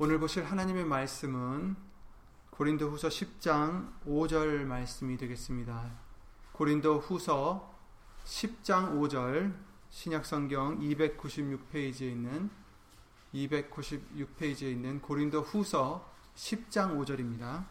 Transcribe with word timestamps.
오늘 0.00 0.20
보실 0.20 0.44
하나님의 0.44 0.84
말씀은 0.84 1.74
고린도 2.50 2.88
후서 2.88 3.08
10장 3.08 4.04
5절 4.06 4.62
말씀이 4.62 5.16
되겠습니다. 5.16 5.90
고린도 6.52 7.00
후서 7.00 7.74
10장 8.24 8.92
5절 8.92 9.52
신약성경 9.90 10.78
296페이지에 10.78 12.12
있는 12.12 12.48
296페이지에 13.34 14.70
있는 14.70 15.02
고린도 15.02 15.40
후서 15.40 16.08
10장 16.36 16.96
5절입니다. 16.96 17.66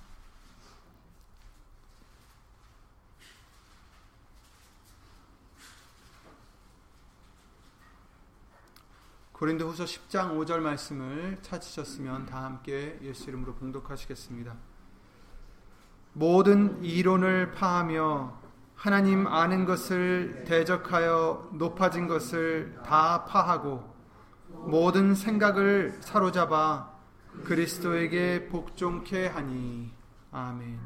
고린도 9.38 9.70
후서 9.70 9.84
10장 9.84 10.36
5절 10.36 10.62
말씀을 10.62 11.38
찾으셨으면 11.44 12.26
다 12.26 12.44
함께 12.44 12.98
예수 13.04 13.30
이름으로 13.30 13.54
봉독하시겠습니다. 13.54 14.56
모든 16.14 16.84
이론을 16.84 17.52
파하며 17.52 18.42
하나님 18.75 19.28
아는 19.28 19.66
것을 19.66 20.44
대적하여 20.47 21.52
높아진 21.54 22.08
것을 22.08 22.80
다 22.84 23.25
파하고 23.25 23.96
모든 24.47 25.14
생각을 25.14 26.00
사로잡아 26.02 26.92
그리스도에게 27.44 28.47
복종케 28.47 29.28
하니 29.28 29.94
아멘. 30.32 30.80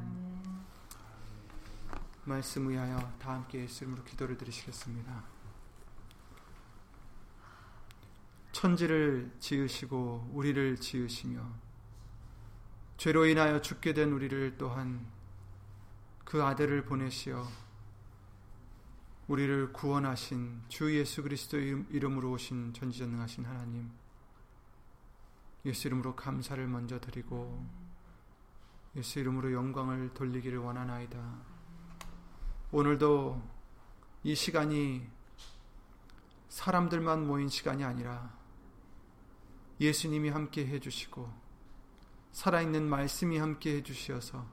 말씀 2.25 2.67
위하여 2.67 2.99
다 3.17 3.31
함께 3.31 3.61
예수 3.61 3.85
이름으로 3.85 4.03
기도를 4.03 4.37
드리시겠습니다. 4.37 5.40
천지를 8.51 9.31
지으시고 9.39 10.31
우리를 10.33 10.77
지으시며 10.77 11.41
죄로 12.97 13.25
인하여 13.25 13.61
죽게 13.61 13.93
된 13.93 14.11
우리를 14.11 14.57
또한 14.57 15.05
그 16.23 16.43
아들을 16.43 16.85
보내시어 16.85 17.47
우리를 19.27 19.71
구원하신 19.73 20.61
주 20.67 20.95
예수 20.95 21.23
그리스도 21.23 21.57
이름으로 21.57 22.31
오신 22.31 22.73
전지전능하신 22.73 23.45
하나님 23.45 23.89
예수 25.65 25.87
이름으로 25.87 26.15
감사를 26.15 26.65
먼저 26.67 26.99
드리고 26.99 27.65
예수 28.95 29.19
이름으로 29.19 29.53
영광을 29.53 30.13
돌리기를 30.13 30.57
원하나이다. 30.57 31.17
오늘도 32.71 33.41
이 34.23 34.35
시간이 34.35 35.07
사람들만 36.49 37.25
모인 37.25 37.47
시간이 37.47 37.83
아니라 37.83 38.40
예수님이 39.81 40.29
함께 40.29 40.65
해주시고 40.67 41.27
살아있는 42.33 42.87
말씀이 42.87 43.39
함께 43.39 43.77
해주시어서 43.77 44.45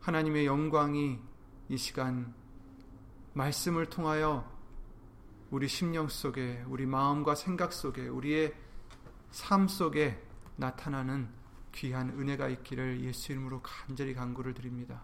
하나님의 0.00 0.46
영광이 0.46 1.18
이 1.68 1.76
시간 1.76 2.32
말씀을 3.34 3.86
통하여 3.86 4.48
우리 5.50 5.66
심령 5.66 6.06
속에 6.06 6.64
우리 6.68 6.86
마음과 6.86 7.34
생각 7.34 7.72
속에 7.72 8.06
우리의 8.06 8.54
삶 9.32 9.66
속에 9.66 10.22
나타나는 10.54 11.28
귀한 11.72 12.10
은혜가 12.10 12.48
있기를 12.48 13.00
예수 13.00 13.32
이름으로 13.32 13.62
간절히 13.62 14.14
간구를 14.14 14.54
드립니다. 14.54 15.02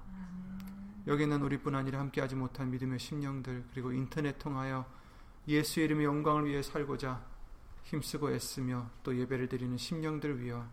여기는 1.08 1.42
우리뿐 1.42 1.74
아니라 1.74 1.98
함께하지 1.98 2.36
못한 2.36 2.70
믿음의 2.70 3.00
심령들 3.00 3.64
그리고 3.72 3.90
인터넷 3.92 4.38
통하여 4.38 4.86
예수 5.48 5.80
이름의 5.80 6.06
영광을 6.06 6.46
위해 6.46 6.62
살고자 6.62 7.31
힘쓰고 7.84 8.32
애쓰며 8.32 8.90
또 9.02 9.16
예배를 9.16 9.48
드리는 9.48 9.76
심령들 9.76 10.40
위하 10.40 10.68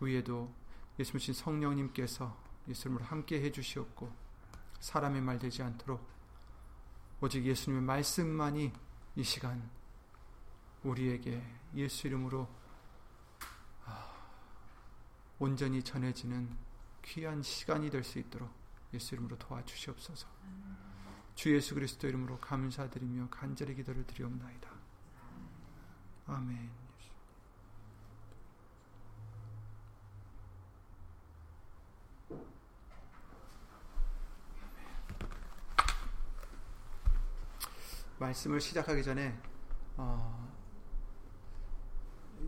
위에도 0.00 0.52
예수님 0.98 1.34
성령님께서 1.34 2.36
예수님을 2.68 3.02
함께 3.02 3.40
해주시옵고 3.42 4.12
사람의 4.80 5.22
말 5.22 5.38
되지 5.38 5.62
않도록 5.62 6.06
오직 7.20 7.44
예수님의 7.44 7.82
말씀만이 7.84 8.72
이 9.16 9.22
시간 9.22 9.70
우리에게 10.82 11.42
예수 11.74 12.06
이름으로 12.06 12.48
아, 13.84 14.12
온전히 15.38 15.82
전해지는 15.82 16.56
귀한 17.02 17.42
시간이 17.42 17.90
될 17.90 18.04
수 18.04 18.18
있도록 18.18 18.50
예수 18.92 19.14
이름으로 19.14 19.38
도와주시옵소서. 19.38 20.26
주 21.36 21.54
예수 21.54 21.74
그리스도 21.74 22.08
이름으로 22.08 22.38
감사드리며 22.38 23.28
간절히 23.30 23.74
기도를 23.74 24.06
드리옵나이다. 24.06 24.70
아멘. 26.26 26.70
말씀을 38.18 38.58
시작하기 38.62 39.02
전에 39.02 39.38
어, 39.98 40.50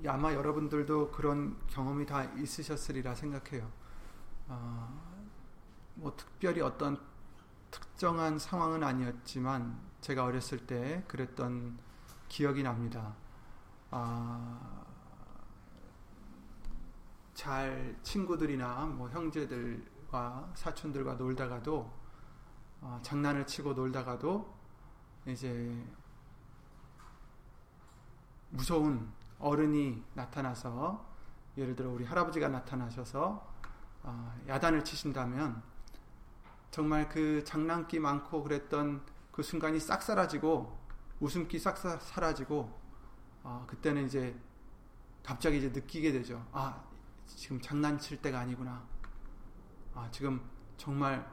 아마 0.06 0.32
여러분들도 0.32 1.10
그런 1.10 1.59
경험이 1.66 2.06
다 2.06 2.25
있으셨으리라 2.25 3.15
생각해요. 3.15 3.70
어, 4.47 5.28
뭐 5.94 6.16
특별히 6.16 6.62
어떤 6.62 7.08
특정한 7.99 8.39
상황은 8.39 8.85
아니었지만 8.85 9.77
제가 10.01 10.23
어렸을 10.23 10.69
때 10.69 11.03
그랬던 11.09 11.77
기억이 12.29 12.63
납니다. 12.63 13.13
아, 13.91 14.85
잘 17.35 17.97
친구들이나 18.05 18.87
뭐 18.87 19.09
형제들과 19.09 20.49
사촌들과 20.55 21.15
놀다가도 21.15 21.93
어, 22.83 23.01
장난을 23.03 23.49
치고 23.49 23.73
놀다가도 23.73 24.55
이제 25.27 25.85
무서운 28.51 29.11
어른이 29.41 30.05
나타나서 30.15 31.05
예를 31.57 31.75
들어 31.75 31.91
우리 31.91 32.05
할아버지가 32.05 32.47
나타나셔서 32.47 33.45
어, 34.05 34.41
야단을 34.47 34.85
치신다면 34.85 35.68
정말 36.71 37.09
그 37.09 37.43
장난기 37.45 37.99
많고 37.99 38.43
그랬던 38.43 39.03
그 39.33 39.43
순간이 39.43 39.81
싹 39.81 40.03
사라지고 40.03 40.79
웃음기 41.21 41.59
싹 41.59 41.77
사라지고 41.77 42.79
어, 43.43 43.65
그때는 43.67 44.06
이제 44.06 44.37
갑자기 45.23 45.59
이제 45.59 45.69
느끼게 45.69 46.12
되죠. 46.12 46.45
아 46.53 46.83
지금 47.27 47.61
장난칠 47.61 48.21
때가 48.23 48.41
아니구나. 48.41 48.83
아 49.95 50.09
지금 50.11 50.41
정말 50.77 51.29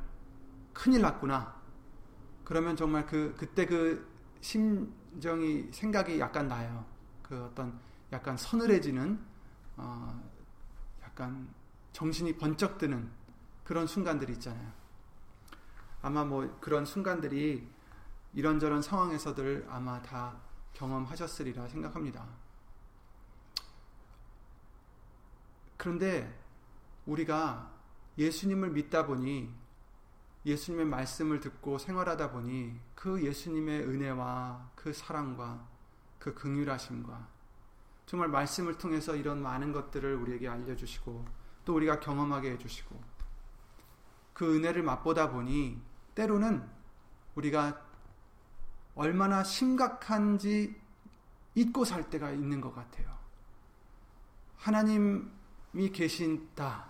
큰일 0.73 1.01
났구나. 1.01 1.55
그러면 2.43 2.75
정말 2.75 3.05
그 3.05 3.33
그때 3.37 3.65
그 3.65 4.07
심정이 4.41 5.69
생각이 5.71 6.19
약간 6.19 6.47
나요. 6.47 6.85
그 7.23 7.45
어떤 7.45 7.79
약간 8.11 8.37
서늘해지는 8.37 9.19
어, 9.77 10.23
약간 11.03 11.47
정신이 11.91 12.37
번쩍 12.37 12.77
드는 12.77 13.09
그런 13.63 13.87
순간들이 13.87 14.33
있잖아요. 14.33 14.84
아마 16.05 16.23
뭐 16.23 16.55
그런 16.61 16.85
순간들이 16.85 17.67
이런저런 18.35 18.83
상황에서들 18.83 19.65
아마 19.67 19.99
다 20.03 20.39
경험하셨으리라 20.73 21.67
생각합니다. 21.67 22.27
그런데 25.77 26.39
우리가 27.07 27.73
예수님을 28.19 28.69
믿다 28.69 29.07
보니 29.07 29.51
예수님의 30.45 30.85
말씀을 30.85 31.39
듣고 31.39 31.79
생활하다 31.79 32.33
보니 32.33 32.79
그 32.93 33.23
예수님의 33.23 33.85
은혜와 33.87 34.73
그 34.75 34.93
사랑과 34.93 35.67
그 36.19 36.35
긍휼하심과 36.35 37.27
정말 38.05 38.29
말씀을 38.29 38.77
통해서 38.77 39.15
이런 39.15 39.41
많은 39.41 39.71
것들을 39.71 40.13
우리에게 40.17 40.49
알려주시고 40.49 41.25
또 41.65 41.75
우리가 41.75 41.99
경험하게 41.99 42.51
해주시고 42.51 43.15
그 44.33 44.55
은혜를 44.55 44.83
맛보다 44.83 45.31
보니 45.31 45.94
때로는 46.15 46.67
우리가 47.35 47.81
얼마나 48.95 49.43
심각한지 49.43 50.75
잊고 51.53 51.85
살 51.85 52.09
때가 52.09 52.31
있는 52.31 52.61
것 52.61 52.73
같아요. 52.73 53.07
하나님이 54.57 55.91
계신다. 55.93 56.89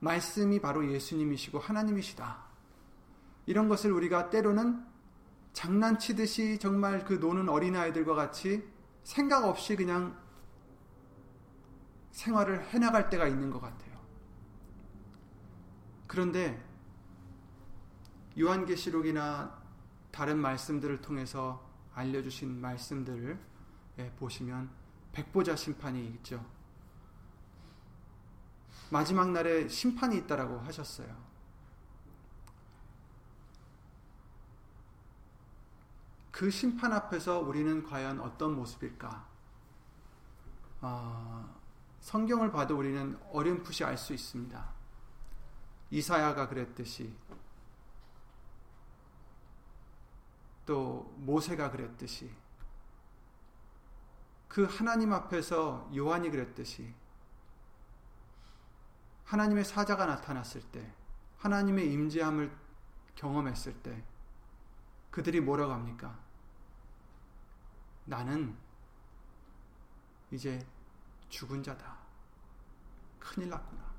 말씀이 0.00 0.60
바로 0.60 0.90
예수님이시고 0.90 1.58
하나님이시다. 1.58 2.42
이런 3.46 3.68
것을 3.68 3.92
우리가 3.92 4.30
때로는 4.30 4.84
장난치듯이 5.52 6.58
정말 6.58 7.04
그 7.04 7.14
노는 7.14 7.48
어린아이들과 7.48 8.14
같이 8.14 8.66
생각 9.04 9.44
없이 9.44 9.76
그냥 9.76 10.16
생활을 12.12 12.68
해나갈 12.68 13.10
때가 13.10 13.26
있는 13.26 13.50
것 13.50 13.60
같아요. 13.60 13.92
그런데 16.06 16.71
요한계시록이나 18.38 19.60
다른 20.10 20.38
말씀들을 20.38 21.00
통해서 21.00 21.68
알려주신 21.94 22.60
말씀들을 22.60 23.38
보시면 24.18 24.70
백보자 25.12 25.56
심판이 25.56 26.06
있죠. 26.06 26.44
마지막 28.90 29.30
날에 29.30 29.68
심판이 29.68 30.16
있다라고 30.18 30.60
하셨어요. 30.60 31.32
그 36.30 36.50
심판 36.50 36.92
앞에서 36.92 37.40
우리는 37.40 37.82
과연 37.84 38.20
어떤 38.20 38.56
모습일까? 38.56 39.28
어, 40.80 41.60
성경을 42.00 42.50
봐도 42.50 42.76
우리는 42.76 43.18
어렴풋이 43.30 43.84
알 43.84 43.96
수 43.96 44.12
있습니다. 44.12 44.72
이사야가 45.90 46.48
그랬듯이 46.48 47.14
또 50.72 51.12
모세가 51.18 51.70
그랬듯이 51.70 52.34
그 54.48 54.64
하나님 54.64 55.12
앞에서 55.12 55.90
요한이 55.94 56.30
그랬듯이 56.30 56.94
하나님의 59.26 59.66
사자가 59.66 60.06
나타났을 60.06 60.62
때 60.70 60.90
하나님의 61.36 61.92
임재함을 61.92 62.50
경험했을 63.16 63.82
때 63.82 64.02
그들이 65.10 65.42
뭐라고 65.42 65.74
합니까? 65.74 66.18
나는 68.06 68.56
이제 70.30 70.66
죽은 71.28 71.62
자다. 71.62 71.98
큰일 73.20 73.50
났구나. 73.50 73.92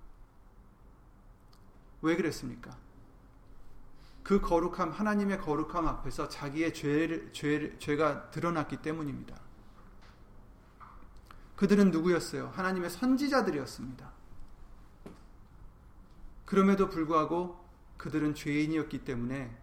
왜 2.02 2.16
그랬습니까? 2.16 2.76
그 4.24 4.40
거룩함, 4.40 4.92
하나님의 4.92 5.42
거룩함 5.42 5.86
앞에서 5.86 6.30
자기의 6.30 6.74
죄를, 6.74 7.32
죄, 7.34 7.78
죄가 7.78 8.32
드러났기 8.32 8.78
때문입니다. 8.78 9.38
그들은 11.58 11.92
누구였어요? 11.92 12.48
하나님의 12.56 12.90
선지자들이었습니다. 12.90 14.12
그럼에도 16.46 16.90
불구하고 16.90 17.64
그들은 17.98 18.34
죄인이었기 18.34 19.04
때문에 19.04 19.58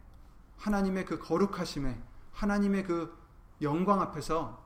하나님의 0.58 1.06
그 1.06 1.18
거룩하심에 1.18 2.00
하나님의 2.32 2.84
그 2.84 3.18
영광 3.62 4.00
앞에서 4.00 4.62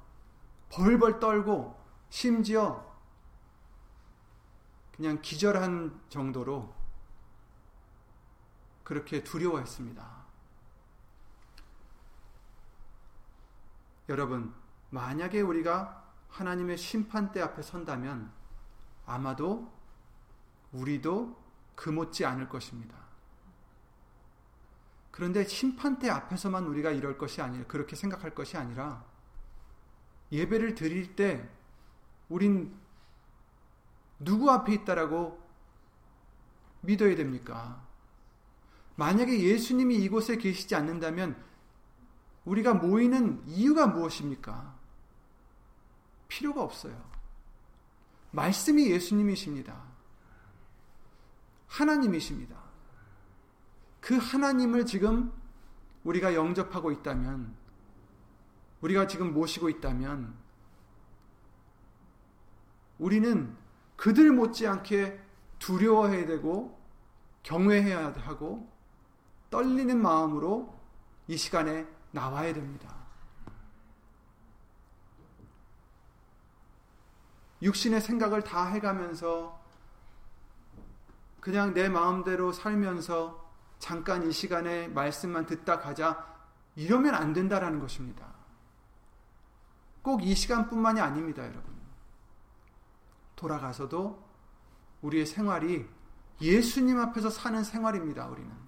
벌벌 0.70 1.20
떨고 1.20 1.80
심지어 2.10 2.84
그냥 4.96 5.20
기절한 5.22 6.00
정도로 6.08 6.73
그렇게 8.84 9.24
두려워했습니다. 9.24 10.24
여러분, 14.10 14.54
만약에 14.90 15.40
우리가 15.40 16.04
하나님의 16.28 16.76
심판대 16.76 17.40
앞에 17.40 17.62
선다면 17.62 18.30
아마도 19.06 19.72
우리도 20.72 21.42
금없지 21.74 22.24
않을 22.26 22.48
것입니다. 22.48 22.96
그런데 25.10 25.44
심판대 25.44 26.10
앞에서만 26.10 26.64
우리가 26.66 26.90
이럴 26.90 27.16
것이 27.16 27.40
아니라 27.40 27.64
그렇게 27.66 27.96
생각할 27.96 28.34
것이 28.34 28.56
아니라 28.56 29.04
예배를 30.32 30.74
드릴 30.74 31.14
때 31.14 31.48
우린 32.28 32.76
누구 34.18 34.50
앞에 34.50 34.74
있다라고 34.74 35.40
믿어야 36.80 37.14
됩니까? 37.14 37.86
만약에 38.96 39.40
예수님이 39.40 39.96
이곳에 39.96 40.36
계시지 40.36 40.74
않는다면 40.74 41.36
우리가 42.44 42.74
모이는 42.74 43.42
이유가 43.46 43.86
무엇입니까? 43.86 44.74
필요가 46.28 46.62
없어요. 46.62 47.02
말씀이 48.30 48.90
예수님이십니다. 48.90 49.82
하나님이십니다. 51.66 52.56
그 54.00 54.16
하나님을 54.16 54.84
지금 54.86 55.32
우리가 56.04 56.34
영접하고 56.34 56.92
있다면, 56.92 57.54
우리가 58.82 59.06
지금 59.06 59.32
모시고 59.32 59.70
있다면, 59.70 60.34
우리는 62.98 63.56
그들 63.96 64.32
못지않게 64.32 65.20
두려워해야 65.58 66.26
되고, 66.26 66.78
경외해야 67.42 68.12
하고, 68.12 68.73
떨리는 69.54 70.02
마음으로 70.02 70.74
이 71.28 71.36
시간에 71.36 71.86
나와야 72.10 72.52
됩니다. 72.52 72.92
육신의 77.62 78.00
생각을 78.00 78.42
다 78.42 78.66
해가면서 78.66 79.62
그냥 81.38 81.72
내 81.72 81.88
마음대로 81.88 82.50
살면서 82.50 83.48
잠깐 83.78 84.28
이 84.28 84.32
시간에 84.32 84.88
말씀만 84.88 85.46
듣다 85.46 85.78
가자 85.78 86.26
이러면 86.74 87.14
안 87.14 87.32
된다라는 87.32 87.78
것입니다. 87.78 88.26
꼭 90.02 90.20
이 90.22 90.34
시간뿐만이 90.34 91.00
아닙니다, 91.00 91.44
여러분. 91.44 91.72
돌아가서도 93.36 94.20
우리의 95.02 95.26
생활이 95.26 95.88
예수님 96.40 96.98
앞에서 96.98 97.30
사는 97.30 97.62
생활입니다, 97.62 98.26
우리는. 98.26 98.63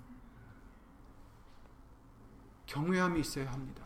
경외함이 2.76 3.20
있어야 3.20 3.50
합니다. 3.50 3.82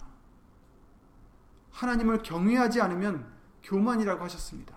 하나님을 1.70 2.22
경외하지 2.22 2.80
않으면 2.80 3.32
교만이라고 3.62 4.24
하셨습니다. 4.24 4.76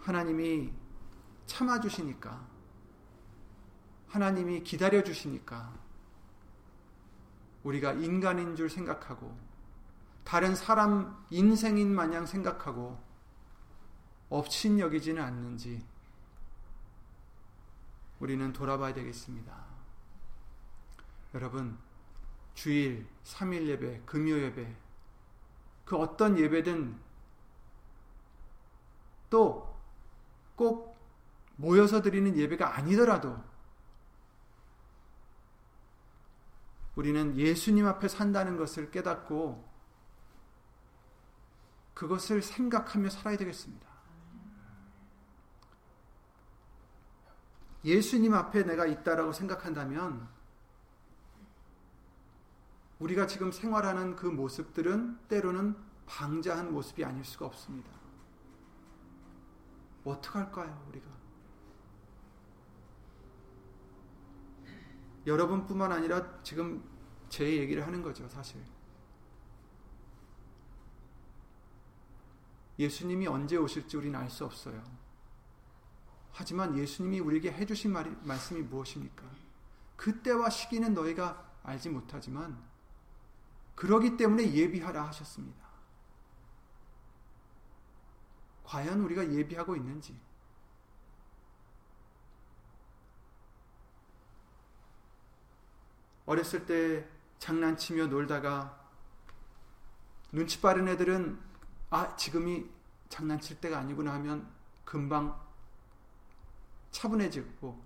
하나님이 0.00 0.72
참아주시니까, 1.46 2.44
하나님이 4.08 4.64
기다려주시니까, 4.64 5.72
우리가 7.62 7.92
인간인 7.92 8.56
줄 8.56 8.68
생각하고, 8.68 9.36
다른 10.24 10.56
사람 10.56 11.24
인생인 11.30 11.94
마냥 11.94 12.26
생각하고, 12.26 13.00
업신 14.28 14.80
여기지는 14.80 15.22
않는지, 15.22 15.86
우리는 18.18 18.52
돌아봐야 18.52 18.92
되겠습니다. 18.92 19.67
여러분, 21.34 21.78
주일, 22.54 23.06
3일 23.24 23.66
예배, 23.66 24.02
금요 24.06 24.38
예배, 24.38 24.76
그 25.84 25.96
어떤 25.96 26.38
예배든 26.38 26.98
또 29.30 29.78
꼭 30.58 30.98
모여서 31.54 32.02
드리는 32.02 32.36
예배가 32.36 32.74
아니더라도 32.76 33.42
우리는 36.96 37.36
예수님 37.36 37.86
앞에 37.86 38.08
산다는 38.08 38.56
것을 38.56 38.90
깨닫고 38.90 39.66
그것을 41.94 42.42
생각하며 42.42 43.08
살아야 43.10 43.36
되겠습니다. 43.36 43.86
예수님 47.84 48.34
앞에 48.34 48.64
내가 48.64 48.84
있다라고 48.86 49.32
생각한다면 49.32 50.28
우리가 52.98 53.26
지금 53.26 53.52
생활하는 53.52 54.16
그 54.16 54.26
모습들은 54.26 55.26
때로는 55.28 55.76
방자한 56.06 56.72
모습이 56.72 57.04
아닐 57.04 57.24
수가 57.24 57.46
없습니다. 57.46 57.90
어떡할까요, 60.04 60.86
우리가? 60.88 61.06
여러분뿐만 65.26 65.92
아니라 65.92 66.42
지금 66.42 66.82
제 67.28 67.58
얘기를 67.58 67.86
하는 67.86 68.02
거죠, 68.02 68.26
사실. 68.28 68.64
예수님이 72.78 73.26
언제 73.26 73.56
오실지 73.56 73.96
우리는 73.96 74.18
알 74.18 74.30
수 74.30 74.44
없어요. 74.44 74.82
하지만 76.32 76.78
예수님이 76.78 77.20
우리에게 77.20 77.52
해주신 77.52 77.92
말이, 77.92 78.10
말씀이 78.22 78.62
무엇입니까? 78.62 79.24
그때와 79.96 80.48
시기는 80.50 80.94
너희가 80.94 81.52
알지 81.64 81.90
못하지만, 81.90 82.56
그러기 83.78 84.16
때문에 84.16 84.54
예비하라 84.54 85.06
하셨습니다. 85.06 85.64
과연 88.64 89.00
우리가 89.02 89.32
예비하고 89.32 89.76
있는지. 89.76 90.20
어렸을 96.26 96.66
때 96.66 97.08
장난치며 97.38 98.08
놀다가 98.08 98.84
눈치 100.32 100.60
빠른 100.60 100.88
애들은 100.88 101.40
아, 101.90 102.16
지금이 102.16 102.68
장난칠 103.08 103.60
때가 103.60 103.78
아니구나 103.78 104.12
하면 104.14 104.52
금방 104.84 105.40
차분해지고 106.90 107.80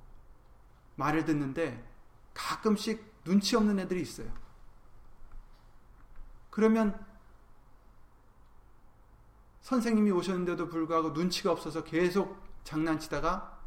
말을 0.96 1.26
듣는데 1.26 1.86
가끔씩 2.32 3.24
눈치 3.24 3.56
없는 3.56 3.78
애들이 3.78 4.00
있어요. 4.00 4.41
그러면 6.52 7.02
선생님이 9.62 10.10
오셨는데도 10.10 10.68
불구하고 10.68 11.10
눈치가 11.10 11.50
없어서 11.50 11.82
계속 11.82 12.38
장난치다가 12.62 13.58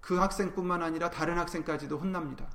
그 0.00 0.16
학생뿐만 0.16 0.82
아니라 0.82 1.10
다른 1.10 1.38
학생까지도 1.38 1.96
혼납니다. 1.96 2.50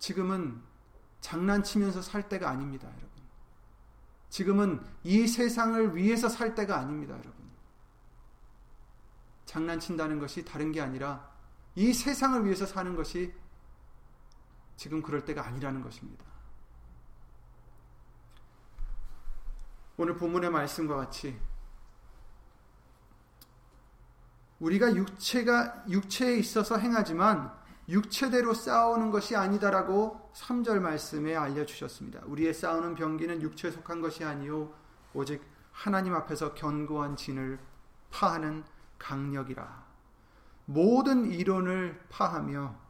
지금은 0.00 0.60
장난치면서 1.20 2.02
살 2.02 2.28
때가 2.28 2.50
아닙니다, 2.50 2.88
여러분. 2.88 3.10
지금은 4.28 4.84
이 5.04 5.28
세상을 5.28 5.94
위해서 5.94 6.28
살 6.28 6.56
때가 6.56 6.76
아닙니다, 6.78 7.12
여러분. 7.12 7.48
장난친다는 9.46 10.18
것이 10.18 10.44
다른 10.44 10.72
게 10.72 10.80
아니라 10.80 11.30
이 11.76 11.92
세상을 11.92 12.44
위해서 12.44 12.66
사는 12.66 12.96
것이 12.96 13.32
지금 14.78 15.02
그럴 15.02 15.24
때가 15.24 15.44
아니라는 15.44 15.82
것입니다. 15.82 16.24
오늘 19.96 20.16
본문의 20.16 20.50
말씀과 20.50 20.94
같이 20.94 21.36
우리가 24.60 24.94
육체가 24.94 25.84
육체에 25.88 26.36
있어서 26.36 26.78
행하지만 26.78 27.52
육체대로 27.88 28.54
싸우는 28.54 29.10
것이 29.10 29.34
아니다라고 29.34 30.30
3절 30.34 30.78
말씀에 30.78 31.34
알려 31.34 31.66
주셨습니다. 31.66 32.20
우리의 32.26 32.54
싸우는 32.54 32.94
병기는 32.94 33.42
육체에 33.42 33.72
속한 33.72 34.00
것이 34.00 34.24
아니요 34.24 34.72
오직 35.12 35.42
하나님 35.72 36.14
앞에서 36.14 36.54
견고한 36.54 37.16
진을 37.16 37.58
파하는 38.12 38.62
강력이라. 38.98 39.86
모든 40.66 41.32
이론을 41.32 42.06
파하며 42.10 42.87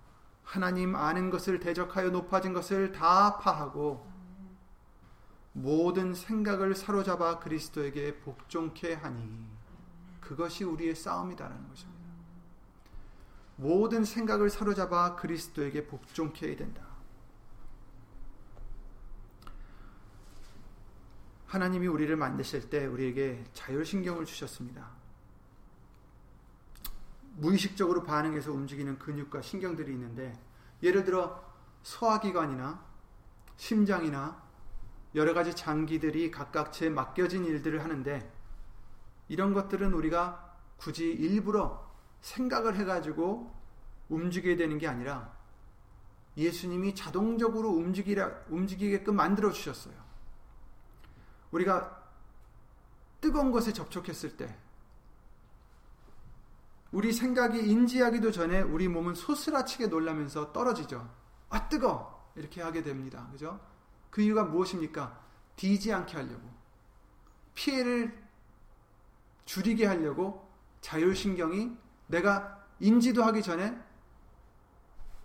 하나님 0.49 0.97
아는 0.97 1.29
것을 1.29 1.61
대적하여 1.61 2.09
높아진 2.09 2.55
것을 2.55 2.91
다 2.91 3.37
파하고 3.37 4.11
모든 5.53 6.15
생각을 6.15 6.75
사로잡아 6.75 7.39
그리스도에게 7.39 8.19
복종케 8.21 8.95
하니 8.95 9.47
그것이 10.23 10.65
우리의 10.65 10.95
싸움이다라는 10.95 11.69
것입니다. 11.69 12.09
모든 13.57 14.07
생각을 14.07 14.49
사로잡아 14.49 15.17
그리스도에게 15.17 15.87
복종케 15.87 16.49
해야 16.49 16.57
된다. 16.57 16.83
하나님이 21.47 21.89
우리를 21.89 22.17
만드실 22.17 22.71
때 22.71 22.87
우리에게 22.87 23.45
자율신경을 23.53 24.25
주셨습니다. 24.25 24.98
무의식적으로 27.39 28.03
반응해서 28.03 28.53
움직이는 28.53 28.99
근육과 28.99 29.43
신경들이 29.43 29.93
있는데 29.93 30.33
예를 30.83 31.05
들어 31.05 31.43
소화기관이나 31.83 32.85
심장이나 33.57 34.43
여러 35.15 35.35
가지 35.35 35.55
장기들이 35.55 36.31
각각 36.31 36.73
제 36.73 36.91
맡겨진 36.91 37.45
일들을 37.45 37.83
하는데 37.83 38.33
이런 39.29 39.55
것들은 39.55 39.93
우리가 39.93 40.57
굳이 40.77 41.11
일부러 41.11 41.89
생각을 42.21 42.77
해가지고 42.77 43.55
움직여야 44.09 44.57
되는 44.57 44.79
게 44.79 44.87
아니라 44.87 45.37
예수님이 46.37 46.95
자동적으로 46.95 47.71
움직이라, 47.71 48.45
움직이게끔 48.49 49.17
만들어 49.17 49.51
주셨어요. 49.51 49.95
우리가 51.51 51.99
뜨거운 53.21 53.51
것에 53.51 53.73
접촉했을 53.73 54.37
때 54.37 54.57
우리 56.91 57.13
생각이 57.13 57.59
인지하기도 57.59 58.33
전에 58.33 58.63
우리 58.63 58.89
몸은 58.89 59.15
소스라치게 59.15 59.89
놀라면서 59.89 60.53
떨어지죠. 60.53 61.09
아 61.51 61.69
뜨거 61.69 62.33
이렇게 62.35 62.63
하게 62.63 62.83
됩니다. 62.83 63.29
그죠? 63.33 63.61
그 64.11 64.23
이유가 64.23 64.45
무엇입니까? 64.45 65.21
뒤지 65.57 65.93
않게 65.93 66.17
하려고 66.17 66.49
피해를 67.55 68.17
줄이게 69.45 69.87
하려고 69.87 70.49
자율신경이 70.81 71.77
내가 72.07 72.65
인지도 72.81 73.25
하기 73.25 73.43
전에 73.43 73.77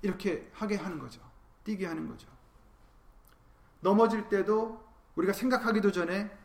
이렇게 0.01 0.49
하게 0.53 0.75
하는 0.75 0.99
거죠. 0.99 1.21
뛰게 1.63 1.85
하는 1.85 2.07
거죠. 2.07 2.27
넘어질 3.79 4.27
때도 4.29 4.83
우리가 5.15 5.33
생각하기도 5.33 5.91
전에 5.91 6.35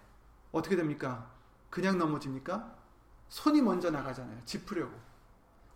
어떻게 0.53 0.77
됩니까? 0.77 1.31
그냥 1.71 1.99
넘어집니까? 1.99 2.77
손이 3.29 3.63
먼저 3.63 3.91
나가잖아요. 3.91 4.45
짚으려고. 4.45 5.08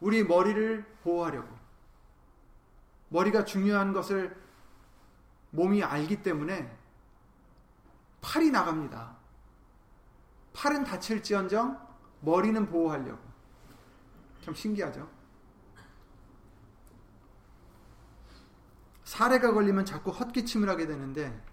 우리 0.02 0.24
머리를 0.24 0.84
보호하려고. 1.04 1.48
머리가 3.08 3.44
중요한 3.44 3.92
것을 3.92 4.36
몸이 5.50 5.84
알기 5.84 6.22
때문에 6.22 6.76
팔이 8.20 8.50
나갑니다. 8.50 9.16
팔은 10.54 10.82
다칠지언정 10.82 11.78
머리는 12.20 12.66
보호하려고. 12.66 13.22
참 14.40 14.52
신기하죠? 14.52 15.08
사례가 19.04 19.52
걸리면 19.52 19.84
자꾸 19.84 20.10
헛기침을 20.10 20.68
하게 20.68 20.86
되는데 20.88 21.44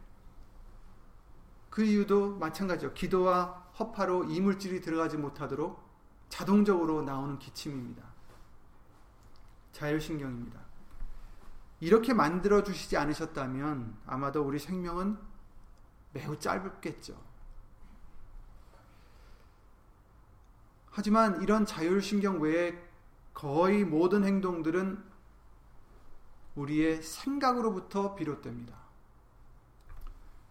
그 1.69 1.83
이유도 1.83 2.37
마찬가지죠. 2.37 2.95
기도와 2.95 3.69
허파로 3.77 4.23
이물질이 4.23 4.81
들어가지 4.81 5.17
못하도록 5.17 5.79
자동적으로 6.29 7.03
나오는 7.03 7.37
기침입니다. 7.37 8.08
자율신경입니다. 9.71 10.59
이렇게 11.79 12.13
만들어 12.13 12.63
주시지 12.63 12.97
않으셨다면 12.97 13.97
아마도 14.05 14.43
우리 14.43 14.59
생명은 14.59 15.17
매우 16.13 16.37
짧겠죠. 16.37 17.19
하지만 20.91 21.41
이런 21.41 21.65
자율신경 21.65 22.41
외에 22.41 22.77
거의 23.33 23.85
모든 23.85 24.25
행동들은 24.25 25.01
우리의 26.55 27.01
생각으로부터 27.01 28.15
비롯됩니다. 28.15 28.77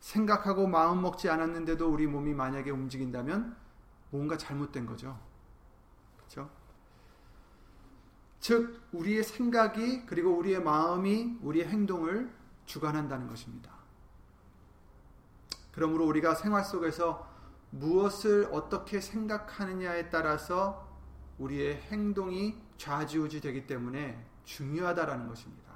생각하고 0.01 0.67
마음 0.67 1.03
먹지 1.03 1.29
않았는데도 1.29 1.93
우리 1.93 2.07
몸이 2.07 2.33
만약에 2.33 2.71
움직인다면 2.71 3.57
뭔가 4.11 4.39
잘못된 4.39 4.87
거죠. 4.87 5.21
그렇죠? 6.17 6.49
즉 8.41 8.81
우리의 8.93 9.25
생각이 9.25 10.07
그리고 10.07 10.37
우리의 10.37 10.63
마음이 10.63 11.39
우리의 11.43 11.67
행동을 11.69 12.33
주관한다는 12.67 13.29
것입니다. 13.29 13.73
그러므로 15.73 16.07
우리가 16.07 16.35
생활 16.35 16.65
속에서 16.65 17.29
무엇을 17.71 18.49
어떻게 18.53 19.01
생각하느냐에 19.01 20.11
따라서 20.11 20.89
우리의 21.39 21.77
행동이 21.83 22.57
좌지우지 22.77 23.41
되기 23.41 23.67
때문에 23.67 24.25
중요하다라는 24.45 25.29
것입니다. 25.29 25.69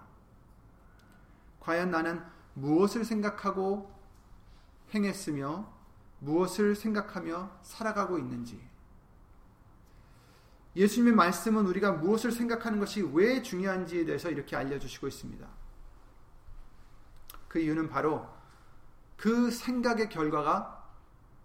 과연 1.60 1.90
나는 1.90 2.22
무엇을 2.54 3.04
생각하고 3.04 3.92
행했으며 4.94 5.72
무엇을 6.18 6.74
생각하며 6.74 7.58
살아가고 7.62 8.18
있는지 8.18 8.71
예수님의 10.74 11.14
말씀은 11.14 11.66
우리가 11.66 11.92
무엇을 11.92 12.32
생각하는 12.32 12.78
것이 12.78 13.02
왜 13.12 13.42
중요한지에 13.42 14.04
대해서 14.04 14.30
이렇게 14.30 14.56
알려주시고 14.56 15.08
있습니다. 15.08 15.46
그 17.48 17.58
이유는 17.58 17.88
바로 17.88 18.26
그 19.16 19.50
생각의 19.50 20.08
결과가 20.08 20.82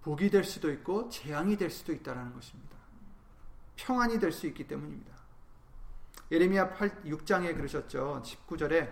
복이 0.02 0.30
될 0.30 0.46
수도 0.46 0.72
있고 0.72 1.10
재앙이 1.10 1.58
될 1.58 1.70
수도 1.70 1.92
있다는 1.92 2.34
것입니다. 2.34 2.78
평안이 3.76 4.20
될 4.20 4.32
수 4.32 4.48
있기 4.48 4.68
때문입니다. 4.68 5.16
예레미야 6.32 6.70
8, 6.70 7.04
6장에 7.04 7.56
그러셨죠. 7.56 8.22
19절에 8.26 8.90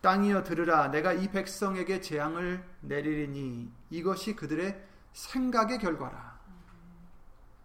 땅이여 0.00 0.42
들으라 0.42 0.88
내가 0.88 1.12
이 1.12 1.30
백성에게 1.30 2.00
재앙을 2.00 2.64
내리리니 2.80 3.72
이것이 3.90 4.34
그들의 4.34 4.82
생각의 5.12 5.78
결과라. 5.78 6.31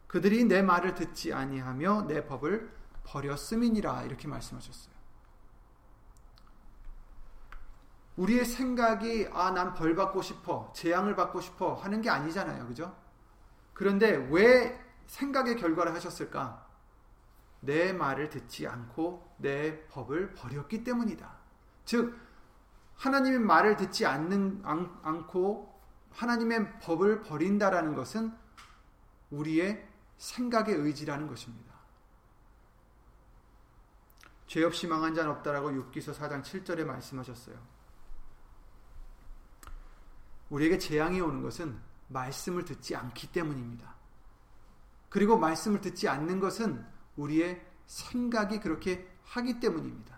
그들이 0.08 0.46
내 0.46 0.62
말을 0.62 0.96
듣지 0.96 1.34
아니하며 1.34 2.04
내 2.08 2.26
법을 2.26 2.72
버렸음이니라 3.04 4.04
이렇게 4.04 4.28
말씀하셨어요. 4.28 4.96
우리의 8.18 8.46
생각이 8.46 9.30
아 9.32 9.52
난 9.52 9.76
벌 9.76 9.96
받고 9.96 10.22
싶어 10.22 10.72
재앙을 10.74 11.16
받고 11.16 11.40
싶어 11.40 11.76
하는 11.76 12.02
게 12.02 12.10
아니잖아요, 12.10 12.66
그죠? 12.68 12.96
그런데 13.74 14.16
왜 14.32 14.84
생각의 15.06 15.56
결과를 15.58 15.94
하셨을까? 15.94 16.66
내 17.60 17.94
말을 17.94 18.30
듣지 18.30 18.68
않고 18.68 19.36
내 19.38 19.86
법을 19.88 20.34
버렸기 20.34 20.84
때문이다. 20.84 21.32
즉 21.86 22.18
하나님의 22.96 23.40
말을 23.40 23.78
듣지 23.78 24.06
않는 24.06 24.64
않고 24.64 25.80
하나님의 26.12 26.80
법을 26.80 27.22
버린다라는 27.22 27.94
것은 27.94 28.34
우리의 29.30 29.87
생각의 30.18 30.76
의지라는 30.76 31.28
것입니다. 31.28 31.76
죄 34.48 34.64
없이 34.64 34.88
망한 34.88 35.14
자는 35.14 35.32
없다라고 35.32 35.72
6기서 35.72 36.16
4장 36.16 36.42
7절에 36.42 36.86
말씀하셨어요. 36.86 37.58
우리에게 40.50 40.78
재앙이 40.78 41.20
오는 41.20 41.42
것은 41.42 41.78
말씀을 42.08 42.64
듣지 42.64 42.96
않기 42.96 43.32
때문입니다. 43.32 43.96
그리고 45.10 45.38
말씀을 45.38 45.82
듣지 45.82 46.08
않는 46.08 46.40
것은 46.40 46.86
우리의 47.18 47.66
생각이 47.86 48.60
그렇게 48.60 49.10
하기 49.24 49.60
때문입니다. 49.60 50.18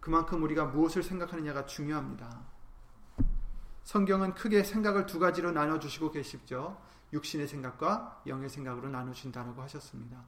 그만큼 0.00 0.42
우리가 0.42 0.66
무엇을 0.66 1.02
생각하느냐가 1.02 1.66
중요합니다. 1.66 2.44
성경은 3.84 4.34
크게 4.34 4.62
생각을 4.62 5.06
두 5.06 5.18
가지로 5.18 5.50
나눠주시고 5.52 6.10
계십죠. 6.10 6.80
육신의 7.14 7.46
생각과 7.48 8.22
영의 8.26 8.50
생각으로 8.50 8.88
나누신다고 8.90 9.62
하셨습니다. 9.62 10.22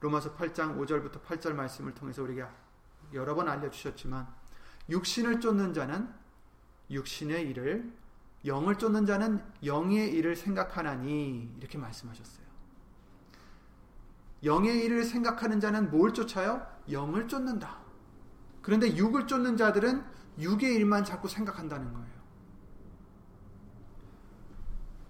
로마서 0.00 0.34
8장 0.34 0.78
5절부터 0.78 1.22
8절 1.22 1.52
말씀을 1.52 1.94
통해서 1.94 2.22
우리가 2.22 2.50
여러 3.12 3.34
번 3.34 3.48
알려주셨지만 3.48 4.26
육신을 4.88 5.40
쫓는 5.40 5.74
자는 5.74 6.12
육신의 6.90 7.48
일을 7.50 7.92
영을 8.46 8.78
쫓는 8.78 9.04
자는 9.04 9.44
영의 9.64 10.12
일을 10.14 10.34
생각하나니 10.34 11.54
이렇게 11.58 11.76
말씀하셨어요. 11.76 12.46
영의 14.42 14.82
일을 14.86 15.04
생각하는 15.04 15.60
자는 15.60 15.90
뭘 15.90 16.14
쫓아요? 16.14 16.66
영을 16.90 17.28
쫓는다. 17.28 17.78
그런데 18.62 18.96
육을 18.96 19.26
쫓는 19.26 19.58
자들은 19.58 20.02
육의 20.38 20.74
일만 20.76 21.04
자꾸 21.04 21.28
생각한다는 21.28 21.92
거예요. 21.92 22.19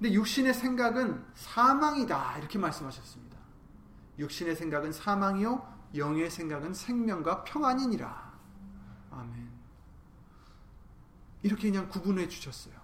근데 0.00 0.14
육신의 0.14 0.54
생각은 0.54 1.23
사망이다. 1.35 2.38
이렇게 2.38 2.59
말씀하셨습니다. 2.59 3.37
육신의 4.19 4.57
생각은 4.57 4.92
사망이요 4.92 5.80
영의 5.95 6.30
생각은 6.30 6.73
생명과 6.73 7.45
평안이니라. 7.45 8.33
아멘. 9.11 9.50
이렇게 11.42 11.71
그냥 11.71 11.90
구분해 11.90 12.28
주셨어요. 12.28 12.75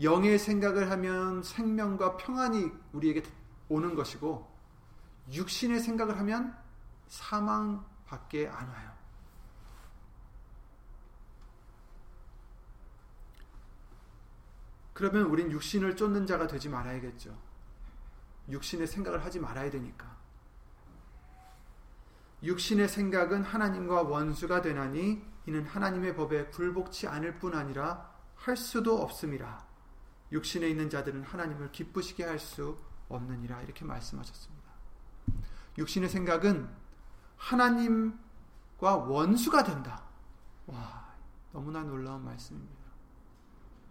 영의 0.00 0.38
생각을 0.38 0.90
하면 0.92 1.42
생명과 1.42 2.16
평안이 2.16 2.70
우리에게 2.92 3.22
오는 3.68 3.94
것이고 3.94 4.50
육신의 5.30 5.80
생각을 5.80 6.18
하면 6.20 6.56
사망밖에 7.08 8.48
안 8.48 8.66
와요. 8.66 8.99
그러면 15.00 15.22
우린 15.22 15.50
육신을 15.50 15.96
쫓는 15.96 16.26
자가 16.26 16.46
되지 16.46 16.68
말아야겠죠. 16.68 17.34
육신의 18.50 18.86
생각을 18.86 19.24
하지 19.24 19.40
말아야 19.40 19.70
되니까. 19.70 20.14
육신의 22.42 22.86
생각은 22.86 23.42
하나님과 23.42 24.02
원수가 24.02 24.60
되나니 24.60 25.24
이는 25.46 25.64
하나님의 25.64 26.16
법에 26.16 26.48
굴복치 26.48 27.08
않을 27.08 27.38
뿐 27.38 27.54
아니라 27.54 28.12
할 28.36 28.58
수도 28.58 29.00
없음이라. 29.00 29.66
육신에 30.32 30.68
있는 30.68 30.90
자들은 30.90 31.22
하나님을 31.22 31.72
기쁘시게 31.72 32.24
할 32.24 32.38
수 32.38 32.76
없느니라 33.08 33.62
이렇게 33.62 33.86
말씀하셨습니다. 33.86 34.70
육신의 35.78 36.10
생각은 36.10 36.68
하나님과 37.38 38.96
원수가 38.96 39.64
된다. 39.64 40.02
와, 40.66 41.08
너무나 41.52 41.82
놀라운 41.82 42.22
말씀입니다. 42.22 42.79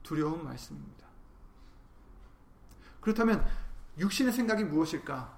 두려운 0.03 0.43
말씀입니다. 0.43 1.07
그렇다면 3.01 3.45
육신의 3.97 4.33
생각이 4.33 4.63
무엇일까? 4.63 5.37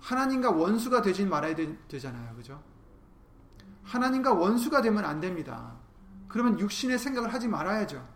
하나님과 0.00 0.50
원수가 0.50 1.02
되진 1.02 1.28
말아야 1.28 1.54
되, 1.54 1.98
잖아요 1.98 2.34
그죠? 2.36 2.62
하나님과 3.82 4.34
원수가 4.34 4.82
되면 4.82 5.04
안 5.04 5.20
됩니다. 5.20 5.76
그러면 6.28 6.58
육신의 6.58 6.98
생각을 6.98 7.32
하지 7.32 7.48
말아야죠. 7.48 8.06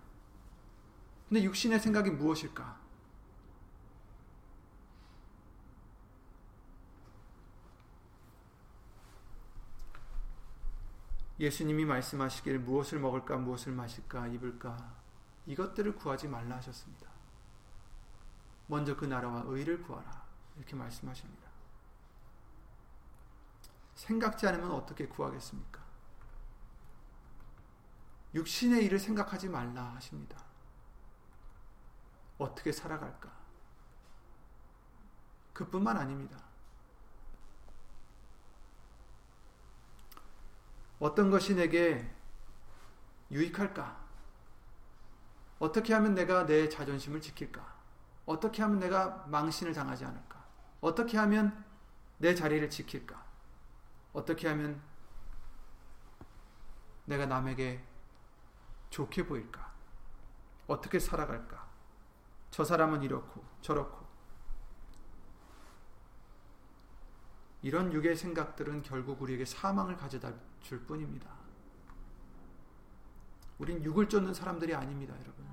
근데 1.28 1.42
육신의 1.44 1.80
생각이 1.80 2.10
무엇일까? 2.10 2.79
예수님이 11.40 11.86
말씀하시길 11.86 12.58
무엇을 12.58 12.98
먹을까, 12.98 13.38
무엇을 13.38 13.72
마실까, 13.72 14.26
입을까, 14.26 14.94
이것들을 15.46 15.96
구하지 15.96 16.28
말라 16.28 16.56
하셨습니다. 16.56 17.10
먼저 18.66 18.94
그 18.94 19.06
나라와 19.06 19.42
의를 19.46 19.82
구하라. 19.82 20.22
이렇게 20.58 20.76
말씀하십니다. 20.76 21.48
생각지 23.94 24.46
않으면 24.46 24.70
어떻게 24.72 25.08
구하겠습니까? 25.08 25.80
육신의 28.34 28.84
일을 28.84 28.98
생각하지 28.98 29.48
말라 29.48 29.94
하십니다. 29.94 30.44
어떻게 32.36 32.70
살아갈까? 32.70 33.32
그뿐만 35.54 35.96
아닙니다. 35.96 36.49
어떤 41.00 41.30
것이 41.30 41.54
내게 41.54 42.08
유익할까? 43.30 43.98
어떻게 45.58 45.94
하면 45.94 46.14
내가 46.14 46.44
내 46.44 46.68
자존심을 46.68 47.22
지킬까? 47.22 47.80
어떻게 48.26 48.62
하면 48.62 48.78
내가 48.78 49.24
망신을 49.28 49.72
당하지 49.72 50.04
않을까? 50.04 50.44
어떻게 50.80 51.16
하면 51.16 51.64
내 52.18 52.34
자리를 52.34 52.68
지킬까? 52.68 53.24
어떻게 54.12 54.46
하면 54.48 54.80
내가 57.06 57.24
남에게 57.24 57.82
좋게 58.90 59.26
보일까? 59.26 59.72
어떻게 60.66 60.98
살아갈까? 60.98 61.66
저 62.50 62.62
사람은 62.62 63.02
이렇고 63.02 63.42
저렇고 63.62 64.06
이런 67.62 67.92
육의 67.92 68.16
생각들은 68.16 68.82
결국 68.82 69.22
우리에게 69.22 69.44
사망을 69.44 69.96
가져다 69.96 70.32
줄 70.60 70.80
뿐입니다. 70.80 71.28
우린 73.58 73.82
육을 73.84 74.08
쫓는 74.08 74.32
사람들이 74.32 74.74
아닙니다, 74.74 75.14
여러분. 75.20 75.44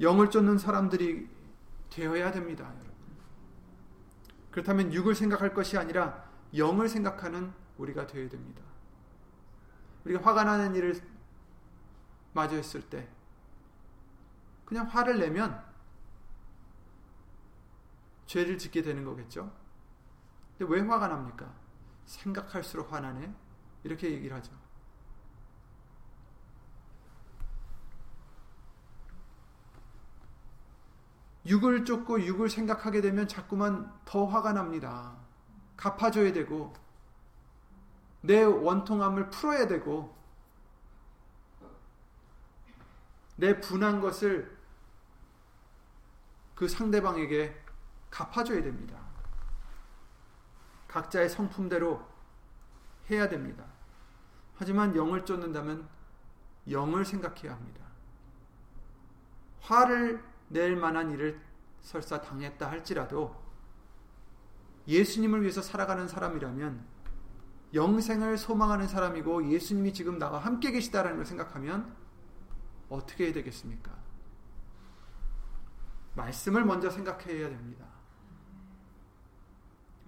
영을 0.00 0.30
쫓는 0.30 0.58
사람들이 0.58 1.28
되어야 1.90 2.32
됩니다, 2.32 2.64
여러분. 2.64 2.94
그렇다면 4.50 4.92
육을 4.92 5.14
생각할 5.14 5.52
것이 5.54 5.76
아니라 5.76 6.24
영을 6.56 6.88
생각하는 6.88 7.52
우리가 7.78 8.06
되어야 8.06 8.28
됩니다. 8.28 8.62
우리가 10.04 10.22
화가 10.22 10.44
나는 10.44 10.74
일을 10.74 10.94
마주했을 12.32 12.88
때 12.88 13.08
그냥 14.64 14.86
화를 14.86 15.18
내면 15.18 15.62
죄를 18.26 18.56
짓게 18.56 18.82
되는 18.82 19.04
거겠죠. 19.04 19.52
근데 20.56 20.72
왜 20.72 20.80
화가 20.80 21.08
납니까? 21.08 21.52
생각할수록 22.10 22.92
화나네. 22.92 23.32
이렇게 23.84 24.10
얘기를 24.10 24.36
하죠. 24.36 24.52
육을 31.46 31.84
쫓고 31.84 32.22
육을 32.22 32.50
생각하게 32.50 33.00
되면 33.00 33.26
자꾸만 33.26 33.92
더 34.04 34.26
화가 34.26 34.52
납니다. 34.52 35.16
갚아줘야 35.76 36.32
되고, 36.32 36.74
내 38.20 38.42
원통함을 38.42 39.30
풀어야 39.30 39.66
되고, 39.66 40.14
내 43.36 43.58
분한 43.58 44.02
것을 44.02 44.58
그 46.54 46.68
상대방에게 46.68 47.58
갚아줘야 48.10 48.62
됩니다. 48.62 48.99
각자의 50.90 51.30
성품대로 51.30 52.04
해야 53.10 53.28
됩니다. 53.28 53.64
하지만 54.56 54.96
영을 54.96 55.24
쫓는다면 55.24 55.88
영을 56.68 57.04
생각해야 57.04 57.54
합니다. 57.54 57.86
화를 59.60 60.22
낼 60.48 60.76
만한 60.76 61.12
일을 61.12 61.40
설사 61.80 62.20
당했다 62.20 62.68
할지라도 62.68 63.40
예수님을 64.88 65.42
위해서 65.42 65.62
살아가는 65.62 66.08
사람이라면 66.08 66.84
영생을 67.72 68.36
소망하는 68.36 68.88
사람이고 68.88 69.48
예수님이 69.52 69.92
지금 69.94 70.18
나와 70.18 70.40
함께 70.40 70.72
계시다라는 70.72 71.18
걸 71.18 71.24
생각하면 71.24 71.94
어떻게 72.88 73.26
해야 73.26 73.32
되겠습니까? 73.32 73.96
말씀을 76.16 76.64
먼저 76.64 76.90
생각해야 76.90 77.48
됩니다. 77.48 77.89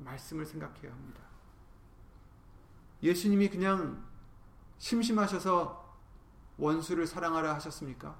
말씀을 0.05 0.47
생각해야 0.47 0.93
합니다. 0.93 1.21
예수님이 3.03 3.49
그냥 3.49 4.05
심심하셔서 4.79 5.83
원수를 6.59 7.07
사랑하라 7.07 7.55
하셨습니까? 7.55 8.17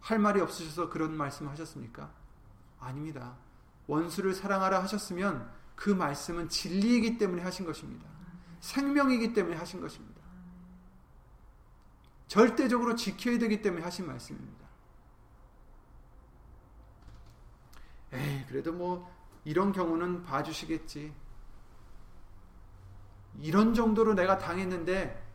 할 0.00 0.18
말이 0.18 0.40
없으셔서 0.40 0.88
그런 0.88 1.16
말씀 1.16 1.48
하셨습니까? 1.48 2.12
아닙니다. 2.78 3.36
원수를 3.86 4.34
사랑하라 4.34 4.82
하셨으면 4.82 5.52
그 5.76 5.90
말씀은 5.90 6.48
진리이기 6.48 7.18
때문에 7.18 7.42
하신 7.42 7.66
것입니다. 7.66 8.08
생명이기 8.60 9.32
때문에 9.32 9.56
하신 9.56 9.80
것입니다. 9.80 10.20
절대적으로 12.28 12.94
지켜야 12.94 13.38
되기 13.38 13.60
때문에 13.60 13.82
하신 13.82 14.06
말씀입니다. 14.06 14.66
에이, 18.12 18.44
그래도 18.48 18.72
뭐 18.72 19.10
이런 19.44 19.72
경우는 19.72 20.24
봐주시겠지. 20.24 21.14
이런 23.40 23.74
정도로 23.74 24.14
내가 24.14 24.38
당했는데 24.38 25.26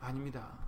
아닙니다. 0.00 0.58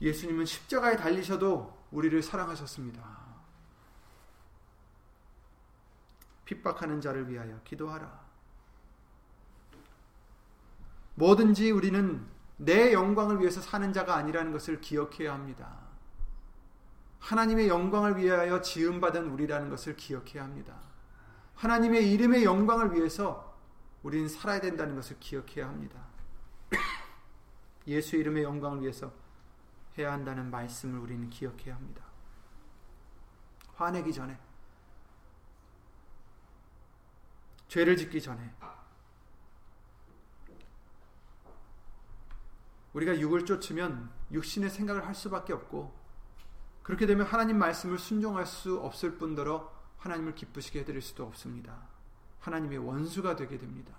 예수님은 0.00 0.44
십자가에 0.44 0.96
달리셔도 0.96 1.80
우리를 1.92 2.20
사랑하셨습니다. 2.22 3.22
핍박하는 6.44 7.00
자를 7.00 7.28
위하여 7.28 7.60
기도하라. 7.62 8.20
뭐든지 11.14 11.70
우리는 11.70 12.26
내 12.56 12.92
영광을 12.92 13.40
위해서 13.40 13.60
사는 13.60 13.92
자가 13.92 14.16
아니라는 14.16 14.52
것을 14.52 14.80
기억해야 14.80 15.32
합니다. 15.32 15.81
하나님의 17.22 17.68
영광을 17.68 18.16
위하여 18.16 18.60
지음받은 18.60 19.30
우리라는 19.30 19.70
것을 19.70 19.96
기억해야 19.96 20.42
합니다. 20.42 20.76
하나님의 21.54 22.10
이름의 22.12 22.44
영광을 22.44 22.94
위해서 22.94 23.56
우리는 24.02 24.28
살아야 24.28 24.60
된다는 24.60 24.96
것을 24.96 25.18
기억해야 25.20 25.68
합니다. 25.68 26.04
예수 27.86 28.16
이름의 28.16 28.42
영광을 28.42 28.82
위해서 28.82 29.12
해야 29.96 30.12
한다는 30.12 30.50
말씀을 30.50 30.98
우리는 30.98 31.30
기억해야 31.30 31.76
합니다. 31.76 32.02
화내기 33.76 34.12
전에, 34.12 34.36
죄를 37.68 37.96
짓기 37.96 38.20
전에, 38.20 38.52
우리가 42.94 43.18
육을 43.18 43.46
쫓으면 43.46 44.10
육신의 44.32 44.70
생각을 44.70 45.06
할 45.06 45.14
수밖에 45.14 45.52
없고, 45.52 46.01
그렇게 46.82 47.06
되면 47.06 47.26
하나님 47.26 47.58
말씀을 47.58 47.98
순종할 47.98 48.46
수 48.46 48.78
없을 48.78 49.16
뿐더러 49.18 49.70
하나님을 49.98 50.34
기쁘시게 50.34 50.80
해드릴 50.80 51.00
수도 51.00 51.24
없습니다. 51.24 51.76
하나님의 52.40 52.78
원수가 52.78 53.36
되게 53.36 53.56
됩니다. 53.56 53.94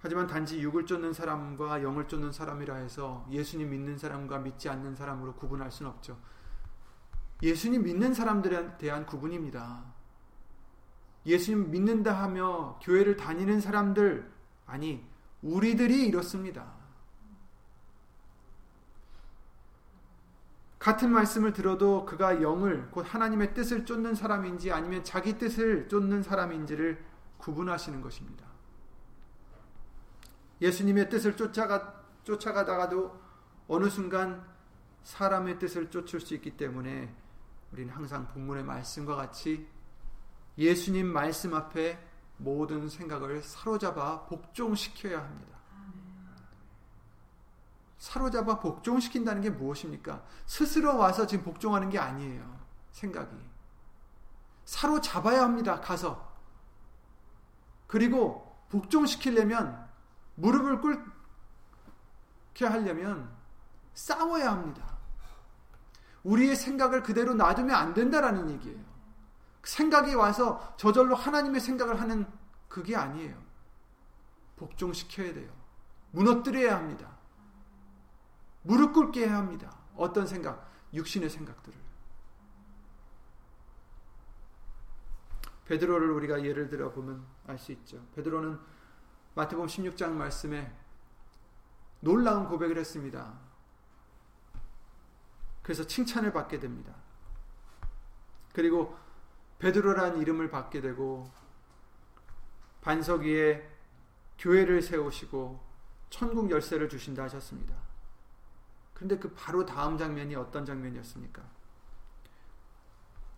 하지만 0.00 0.26
단지 0.26 0.60
육을 0.60 0.84
쫓는 0.84 1.12
사람과 1.12 1.82
영을 1.84 2.08
쫓는 2.08 2.32
사람이라 2.32 2.74
해서 2.74 3.24
예수님 3.30 3.70
믿는 3.70 3.98
사람과 3.98 4.38
믿지 4.38 4.68
않는 4.68 4.96
사람으로 4.96 5.34
구분할 5.34 5.70
수는 5.70 5.92
없죠. 5.92 6.18
예수님 7.40 7.84
믿는 7.84 8.12
사람들에 8.12 8.78
대한 8.78 9.06
구분입니다. 9.06 9.84
예수님 11.24 11.70
믿는다 11.70 12.20
하며 12.20 12.80
교회를 12.82 13.16
다니는 13.16 13.60
사람들, 13.60 14.28
아니, 14.66 15.06
우리들이 15.40 16.06
이렇습니다. 16.06 16.81
같은 20.82 21.12
말씀을 21.12 21.52
들어도 21.52 22.04
그가 22.04 22.42
영을, 22.42 22.90
곧 22.90 23.06
하나님의 23.08 23.54
뜻을 23.54 23.84
쫓는 23.84 24.16
사람인지 24.16 24.72
아니면 24.72 25.04
자기 25.04 25.38
뜻을 25.38 25.88
쫓는 25.88 26.24
사람인지를 26.24 27.00
구분하시는 27.38 28.00
것입니다. 28.00 28.44
예수님의 30.60 31.08
뜻을 31.08 31.36
쫓아가, 31.36 32.02
쫓아가다가도 32.24 33.16
어느 33.68 33.88
순간 33.88 34.44
사람의 35.04 35.60
뜻을 35.60 35.88
쫓을 35.88 36.18
수 36.18 36.34
있기 36.34 36.56
때문에 36.56 37.14
우리는 37.70 37.94
항상 37.94 38.26
본문의 38.26 38.64
말씀과 38.64 39.14
같이 39.14 39.68
예수님 40.58 41.06
말씀 41.06 41.54
앞에 41.54 41.96
모든 42.38 42.88
생각을 42.88 43.40
사로잡아 43.42 44.26
복종시켜야 44.26 45.22
합니다. 45.22 45.58
사로잡아 48.02 48.58
복종시킨다는 48.58 49.42
게 49.42 49.50
무엇입니까? 49.50 50.24
스스로 50.44 50.98
와서 50.98 51.24
지금 51.24 51.44
복종하는 51.44 51.88
게 51.88 52.00
아니에요. 52.00 52.58
생각이. 52.90 53.32
사로잡아야 54.64 55.44
합니다. 55.44 55.80
가서. 55.80 56.32
그리고 57.86 58.58
복종시키려면 58.70 59.88
무릎을 60.34 60.80
꿇게 60.80 62.66
하려면 62.66 63.30
싸워야 63.94 64.50
합니다. 64.50 64.98
우리의 66.24 66.56
생각을 66.56 67.04
그대로 67.04 67.34
놔두면 67.34 67.72
안 67.72 67.94
된다라는 67.94 68.50
얘기예요. 68.50 68.80
생각이 69.62 70.16
와서 70.16 70.74
저절로 70.76 71.14
하나님의 71.14 71.60
생각을 71.60 72.00
하는 72.00 72.26
그게 72.68 72.96
아니에요. 72.96 73.40
복종시켜야 74.56 75.32
돼요. 75.32 75.52
무너뜨려야 76.10 76.74
합니다. 76.74 77.11
무릎 78.62 78.92
꿇게 78.92 79.26
해야 79.26 79.38
합니다. 79.38 79.76
어떤 79.96 80.26
생각? 80.26 80.70
육신의 80.94 81.30
생각들을. 81.30 81.78
베드로를 85.66 86.10
우리가 86.10 86.44
예를 86.44 86.68
들어 86.68 86.90
보면 86.92 87.24
알 87.46 87.58
수 87.58 87.72
있죠. 87.72 88.04
베드로는 88.14 88.58
마태복음 89.34 89.68
16장 89.68 90.10
말씀에 90.12 90.72
놀라운 92.00 92.48
고백을 92.48 92.76
했습니다. 92.78 93.38
그래서 95.62 95.86
칭찬을 95.86 96.32
받게 96.32 96.58
됩니다. 96.58 96.94
그리고 98.52 98.96
베드로라는 99.60 100.20
이름을 100.20 100.50
받게 100.50 100.80
되고 100.80 101.30
반석 102.82 103.22
위에 103.22 103.70
교회를 104.38 104.82
세우시고 104.82 105.60
천국 106.10 106.50
열쇠를 106.50 106.88
주신다 106.88 107.22
하셨습니다. 107.22 107.91
그런데 109.02 109.18
그 109.18 109.32
바로 109.34 109.66
다음 109.66 109.98
장면이 109.98 110.36
어떤 110.36 110.64
장면이었습니까? 110.64 111.42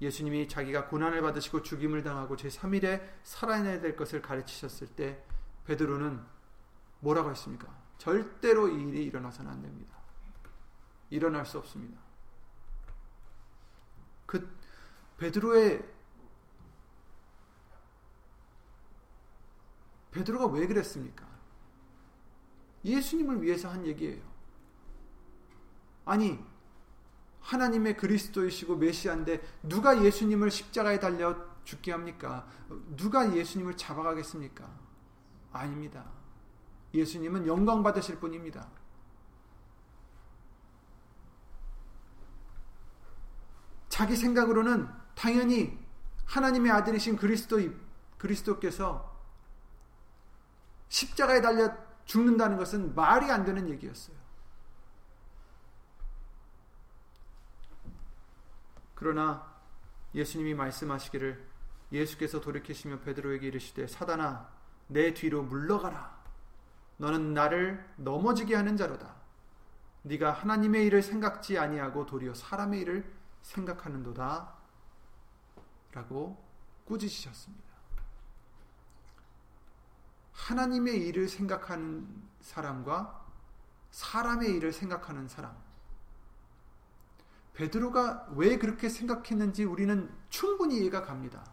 예수님이 0.03 0.47
자기가 0.47 0.89
고난을 0.89 1.23
받으시고 1.23 1.63
죽임을 1.63 2.03
당하고 2.03 2.37
제 2.37 2.49
3일에 2.49 3.03
살아내야 3.23 3.81
될 3.81 3.97
것을 3.97 4.21
가르치셨을 4.21 4.89
때 4.89 5.25
베드로는 5.65 6.23
뭐라고 7.01 7.31
했습니까? 7.31 7.75
절대로 7.97 8.69
이 8.69 8.83
일이 8.83 9.05
일어나서는 9.05 9.51
안 9.51 9.63
됩니다. 9.63 9.97
일어날 11.09 11.47
수 11.47 11.57
없습니다. 11.59 11.99
그 14.27 14.55
베드로의 15.17 15.83
베드로가 20.11 20.47
왜 20.47 20.67
그랬습니까? 20.67 21.27
예수님을 22.85 23.41
위해서 23.41 23.71
한 23.71 23.87
얘기예요. 23.87 24.34
아니 26.05 26.39
하나님의 27.41 27.97
그리스도이시고 27.97 28.77
메시아인데 28.77 29.43
누가 29.63 30.03
예수님을 30.03 30.51
십자가에 30.51 30.99
달려 30.99 31.37
죽게 31.65 31.93
합니까? 31.93 32.47
누가 32.97 33.35
예수님을 33.35 33.77
잡아가겠습니까? 33.77 34.69
아닙니다. 35.53 36.05
예수님은 36.93 37.47
영광 37.47 37.83
받으실 37.83 38.19
분입니다. 38.19 38.69
자기 43.89 44.17
생각으로는 44.17 44.89
당연히 45.15 45.79
하나님의 46.25 46.73
아들이신 46.73 47.17
그리스도 47.17 47.61
그리스도께서 48.19 49.15
십자가에 50.89 51.41
달려 51.41 51.77
죽는다는 52.05 52.57
것은 52.57 52.95
말이 52.95 53.31
안 53.31 53.45
되는 53.45 53.69
얘기였어요. 53.69 54.24
그러나 58.95 59.55
예수님이 60.15 60.55
말씀하시기를 60.55 61.45
예수께서 61.93 62.41
돌이키시며 62.41 63.01
베드로에게 63.01 63.49
이르시되 63.49 63.87
사단아 63.87 64.49
내 64.89 65.15
뒤로 65.15 65.43
물러가라. 65.43 66.23
너는 66.97 67.35
나를 67.35 67.85
넘어지게 67.97 68.55
하는 68.55 68.77
자로다. 68.77 69.15
네가 70.03 70.33
하나님의 70.33 70.87
일을 70.87 71.03
생각지 71.03 71.59
아니하고 71.59 72.07
도리어 72.07 72.35
사람의 72.35 72.81
일을 72.81 73.13
생각하는도다. 73.43 74.55
라고 75.93 76.45
꾸짖으셨습니다. 76.85 77.65
하나님의 80.33 80.99
일을 81.09 81.29
생각하는 81.29 82.07
사람과 82.41 83.25
사람의 83.91 84.51
일을 84.57 84.73
생각하는 84.73 85.29
사람. 85.29 85.57
베드로가 87.55 88.29
왜 88.35 88.59
그렇게 88.59 88.89
생각했는지 88.89 89.65
우리는 89.65 90.11
충분히 90.29 90.81
이해가 90.81 91.03
갑니다. 91.03 91.45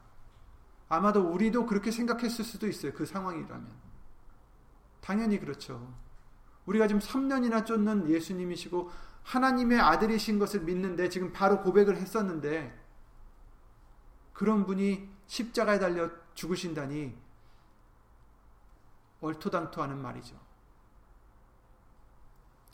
아마도 0.90 1.22
우리도 1.22 1.66
그렇게 1.68 1.92
생각했을 1.92 2.44
수도 2.44 2.68
있어요. 2.68 2.92
그 2.94 3.06
상황이라면. 3.06 3.72
당연히 5.00 5.40
그렇죠. 5.40 5.96
우리가 6.66 6.88
지금 6.88 7.00
3년이나 7.00 7.66
쫓는 7.66 8.10
예수님이시고 8.10 8.92
하나님의 9.24 9.80
아들이신 9.80 10.40
것을 10.40 10.62
믿는데 10.62 11.10
지금 11.10 11.32
바로 11.32 11.62
고백을 11.62 11.98
했었는데 11.98 12.78
그런 14.34 14.66
분이 14.66 15.10
십자가에 15.28 15.80
달려 15.80 16.10
죽으신다니 16.34 17.16
얼토당토하는 19.22 20.02
말이죠. 20.02 20.36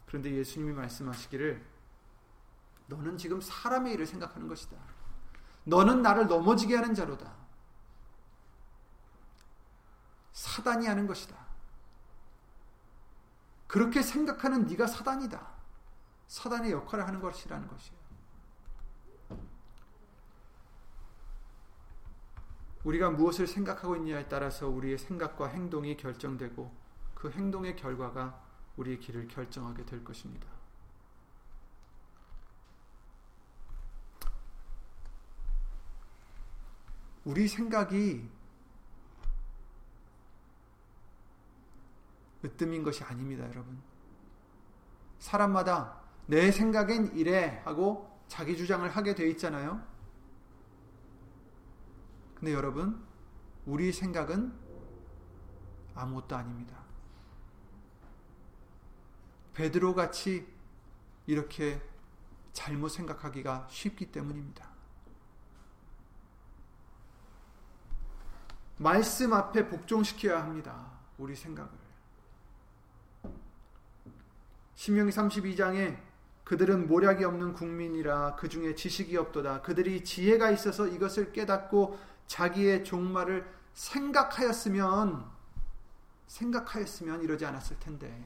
그런데 0.06 0.32
예수님이 0.34 0.72
말씀하시기를 0.74 1.77
너는 2.88 3.18
지금 3.18 3.40
사람의 3.40 3.94
일을 3.94 4.06
생각하는 4.06 4.48
것이다. 4.48 4.78
너는 5.66 6.02
나를 6.02 6.28
넘어지게 6.28 6.76
하는 6.76 6.94
자로다. 6.94 7.34
사단이 10.32 10.88
하는 10.88 11.08
것이다. 11.08 11.36
그렇게 13.68 14.02
생각하는 14.02 14.66
네가 14.66 14.88
사단이다. 14.88 15.46
사단의 16.28 16.72
역할을 16.72 17.06
하는 17.06 17.20
것이라는 17.22 17.68
것이에요. 17.68 17.98
우리가 22.84 23.10
무엇을 23.10 23.48
생각하고 23.48 23.98
있냐에 23.98 24.30
따라서 24.30 24.70
우리의 24.70 24.98
생각과 24.98 25.48
행동이 25.48 25.98
결정되고 25.98 26.74
그 27.14 27.30
행동의 27.32 27.76
결과가 27.76 28.42
우리의 28.78 29.00
길을 29.00 29.28
결정하게 29.28 29.86
될 29.86 30.04
것입니다. 30.06 30.57
우리 37.28 37.46
생각이 37.50 38.26
으뜸인 42.46 42.84
것이 42.84 43.04
아닙니다, 43.04 43.46
여러분. 43.50 43.82
사람마다 45.20 46.02
내 46.26 46.54
생각엔 46.54 47.18
이래 47.18 47.62
하고 47.66 48.18
자기 48.30 48.56
주장을 48.56 48.88
하게 48.90 49.14
돼 49.14 49.30
있잖아요. 49.32 49.86
근데 52.36 52.54
여러분, 52.54 53.06
우리 53.66 53.92
생각은 53.92 54.58
아무것도 55.96 56.34
아닙니다. 56.34 56.82
베드로 59.54 59.96
같이 59.96 60.48
이렇게 61.26 61.82
잘못 62.54 62.88
생각하기가 62.88 63.68
쉽기 63.70 64.14
때문입니다. 64.14 64.77
말씀 68.78 69.34
앞에 69.34 69.68
복종시켜야 69.68 70.42
합니다. 70.42 70.92
우리 71.18 71.36
생각을. 71.36 71.72
신명기 74.76 75.12
32장에 75.12 75.98
그들은 76.44 76.88
모략이 76.88 77.26
없는 77.26 77.54
국민이라 77.54 78.36
그 78.36 78.48
중에 78.48 78.76
지식이 78.76 79.18
없도다. 79.18 79.64
그들이 79.64 80.04
지혜가 80.04 80.52
있어서 80.52 80.88
이것을 80.88 81.34
깨닫고 81.34 82.00
자기의 82.28 82.84
종말을 82.84 83.46
생각하였으면 83.74 85.26
생각하였으면 86.28 87.22
이러지 87.24 87.46
않았을 87.46 87.80
텐데. 87.80 88.24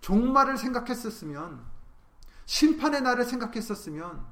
종말을 0.00 0.56
생각했었으면 0.56 1.66
심판의 2.44 3.02
날을 3.02 3.24
생각했었으면 3.24 4.24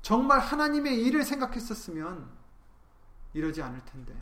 정말 0.00 0.38
하나님의 0.38 1.02
일을 1.02 1.24
생각했었으면 1.24 2.41
이러지 3.34 3.62
않을 3.62 3.84
텐데. 3.84 4.14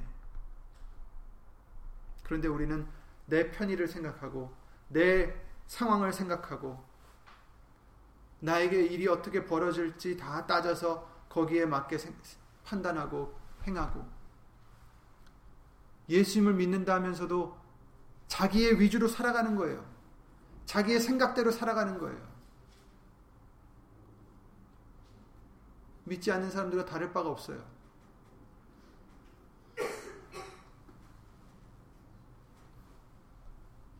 그런데 2.23 2.49
우리는 2.49 2.87
내 3.27 3.51
편의를 3.51 3.89
생각하고 3.89 4.55
내 4.89 5.35
상황을 5.67 6.13
생각하고 6.13 6.83
나에게 8.41 8.87
일이 8.87 9.07
어떻게 9.09 9.45
벌어질지 9.45 10.17
다 10.17 10.47
따져서 10.47 11.09
거기에 11.29 11.67
맞게 11.67 11.99
판단하고 12.65 13.39
행하고 13.67 14.07
예수님을 16.09 16.55
믿는다 16.55 16.95
하면서도 16.95 17.57
자기의 18.27 18.81
위주로 18.81 19.07
살아가는 19.07 19.55
거예요. 19.57 19.85
자기의 20.67 21.01
생각대로 21.01 21.51
살아가는 21.51 21.99
거예요. 21.99 22.31
믿지 26.05 26.31
않는 26.33 26.51
사람들과 26.51 26.85
다를 26.85 27.13
바가 27.13 27.29
없어요. 27.29 27.65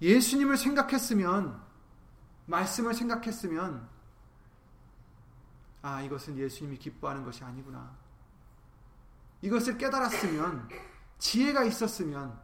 예수님을 0.01 0.57
생각했으면, 0.57 1.63
말씀을 2.47 2.95
생각했으면, 2.95 3.89
아, 5.83 6.03
이것은 6.03 6.37
예수님이 6.37 6.79
기뻐하는 6.79 7.25
것이 7.25 7.45
아니구나. 7.45 7.97
이것을 9.43 9.79
깨달았으면, 9.79 10.69
지혜가 11.19 11.65
있었으면, 11.65 12.41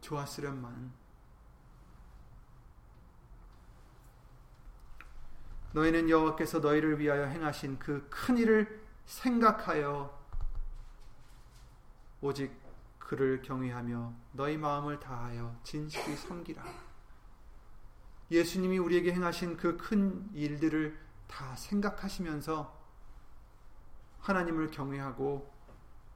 좋았으련만. 0.00 0.92
너희는 5.72 6.08
여호와께서 6.08 6.60
너희를 6.60 6.98
위하여 6.98 7.24
행하신 7.26 7.78
그 7.78 8.08
큰 8.08 8.38
일을 8.38 8.86
생각하여 9.04 10.16
오직 12.20 12.50
그를 13.06 13.40
경외하며 13.40 14.14
너희 14.32 14.56
마음을 14.56 14.98
다하여 14.98 15.56
진실히 15.62 16.16
섬기라. 16.16 16.64
예수님이 18.32 18.78
우리에게 18.78 19.12
행하신 19.12 19.56
그 19.56 19.76
큰 19.76 20.28
일들을 20.34 20.98
다 21.28 21.54
생각하시면서 21.54 22.76
하나님을 24.18 24.72
경외하고 24.72 25.54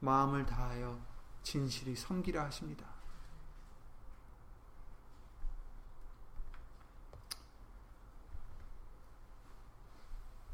마음을 0.01 0.45
다하여 0.45 0.99
진실히 1.43 1.95
섬기라 1.95 2.43
하십니다. 2.43 2.85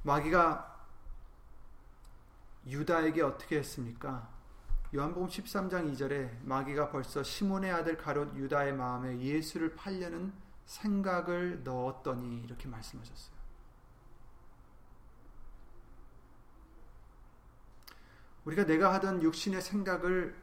마귀가 0.04 0.86
유다에게 2.68 3.24
어떻게 3.24 3.58
했습니까? 3.58 4.37
요한복음 4.96 5.28
13장 5.28 5.92
2절에 5.92 6.46
마귀가 6.46 6.90
벌써 6.90 7.22
시몬의 7.22 7.70
아들 7.72 7.98
가롯 7.98 8.34
유다의 8.38 8.74
마음에 8.74 9.20
예수를 9.20 9.76
팔려는 9.76 10.32
생각을 10.66 11.62
넣었더니 11.66 12.42
이렇게 12.44 12.70
말씀하셨어요. 12.70 13.36
우리가 18.46 18.66
내가 18.66 18.94
하던 18.94 19.24
육신의 19.24 19.62
생각을 19.62 20.34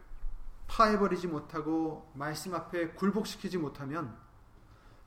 파해버리지 0.67 1.25
못하고 1.25 2.11
말씀 2.13 2.53
앞에 2.53 2.89
굴복시키지 2.89 3.57
못하면 3.57 4.15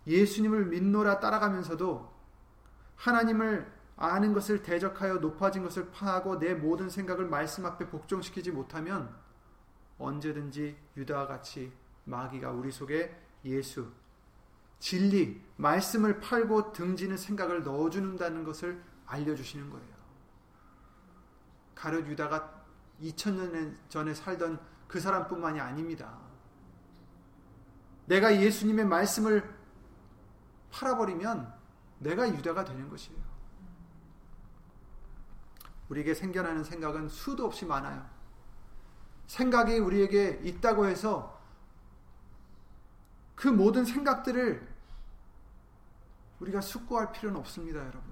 예수님을 0.09 0.67
믿노라 0.67 1.21
따라가면서도 1.21 2.13
하나님을 2.97 3.73
아는 3.95 4.33
것을 4.33 4.63
대적하여 4.63 5.19
높아진 5.19 5.63
것을 5.63 5.93
파하고 5.93 6.41
내 6.41 6.55
모든 6.55 6.91
생각을 6.91 7.27
말씀 7.27 7.67
앞에 7.67 7.89
복종시키지 7.89 8.51
못하면 8.51 9.28
언제든지 9.99 10.77
유다와 10.97 11.27
같이 11.27 11.73
마귀가 12.05 12.51
우리 12.51 12.71
속에 12.71 13.15
예수, 13.45 13.91
진리, 14.79 15.43
말씀을 15.57 16.21
팔고 16.21 16.73
등지는 16.73 17.17
생각을 17.17 17.65
넣어주는다는 17.65 18.45
것을 18.45 18.83
알려주시는 19.07 19.71
거예요. 19.71 19.99
가룟 21.75 22.07
유다가 22.07 22.65
2000년 23.01 23.77
전에 23.89 24.15
살던 24.15 24.61
그 24.87 25.01
사람뿐만이 25.01 25.61
아닙니다. 25.61 26.19
내가 28.07 28.41
예수님의 28.41 28.87
말씀을 28.87 29.57
팔아버리면 30.71 31.55
내가 31.99 32.29
유다가 32.29 32.65
되는 32.65 32.89
것이에요. 32.89 33.19
우리에게 35.89 36.15
생겨나는 36.15 36.65
생각은 36.65 37.09
수도 37.09 37.47
없이 37.47 37.65
많아요. 37.65 38.18
생각이 39.29 39.79
우리에게 39.79 40.41
있다고 40.43 40.87
해서 40.87 41.39
그 43.37 43.47
모든 43.47 43.85
생각들을 43.85 44.67
우리가 46.41 46.61
숙고할 46.61 47.13
필요는 47.13 47.39
없습니다, 47.39 47.81
여러분. 47.81 48.03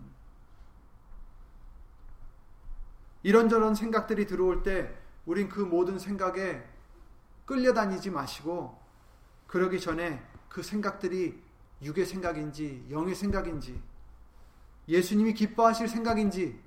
이런저런 3.23 3.75
생각들이 3.75 4.27
들어올 4.27 4.63
때 4.63 4.97
우린 5.25 5.49
그 5.49 5.61
모든 5.61 5.99
생각에 5.99 6.65
끌려다니지 7.45 8.11
마시고 8.11 8.79
그러기 9.49 9.81
전에 9.81 10.25
그 10.49 10.63
생각들이 10.63 11.43
육의 11.83 12.07
생각인지 12.07 12.87
영의 12.91 13.15
생각인지 13.15 13.83
예수님이 14.87 15.35
기뻐하실 15.35 15.89
생각인지 15.89 16.61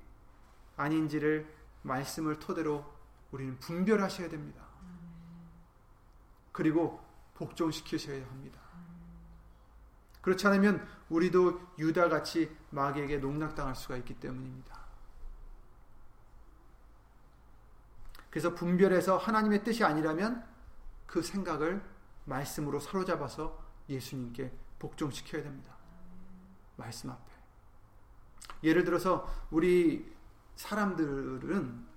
아닌지를 0.76 1.50
말씀을 1.82 2.38
토대로 2.38 2.84
우리는 3.32 3.58
분별하셔야 3.58 4.28
됩니다. 4.28 4.64
그리고 6.52 7.00
복종시키셔야 7.34 8.24
합니다. 8.26 8.60
그렇지 10.20 10.46
않으면 10.46 10.86
우리도 11.08 11.60
유다같이 11.78 12.54
마귀에게 12.70 13.18
농락당할 13.18 13.74
수가 13.74 13.96
있기 13.98 14.14
때문입니다. 14.14 14.78
그래서 18.28 18.54
분별해서 18.54 19.16
하나님의 19.16 19.64
뜻이 19.64 19.82
아니라면 19.84 20.46
그 21.06 21.22
생각을 21.22 21.82
말씀으로 22.26 22.78
사로잡아서 22.78 23.58
예수님께 23.88 24.52
복종시켜야 24.78 25.42
됩니다. 25.42 25.74
말씀 26.76 27.10
앞에. 27.10 27.32
예를 28.62 28.84
들어서 28.84 29.28
우리 29.50 30.14
사람들은 30.54 31.89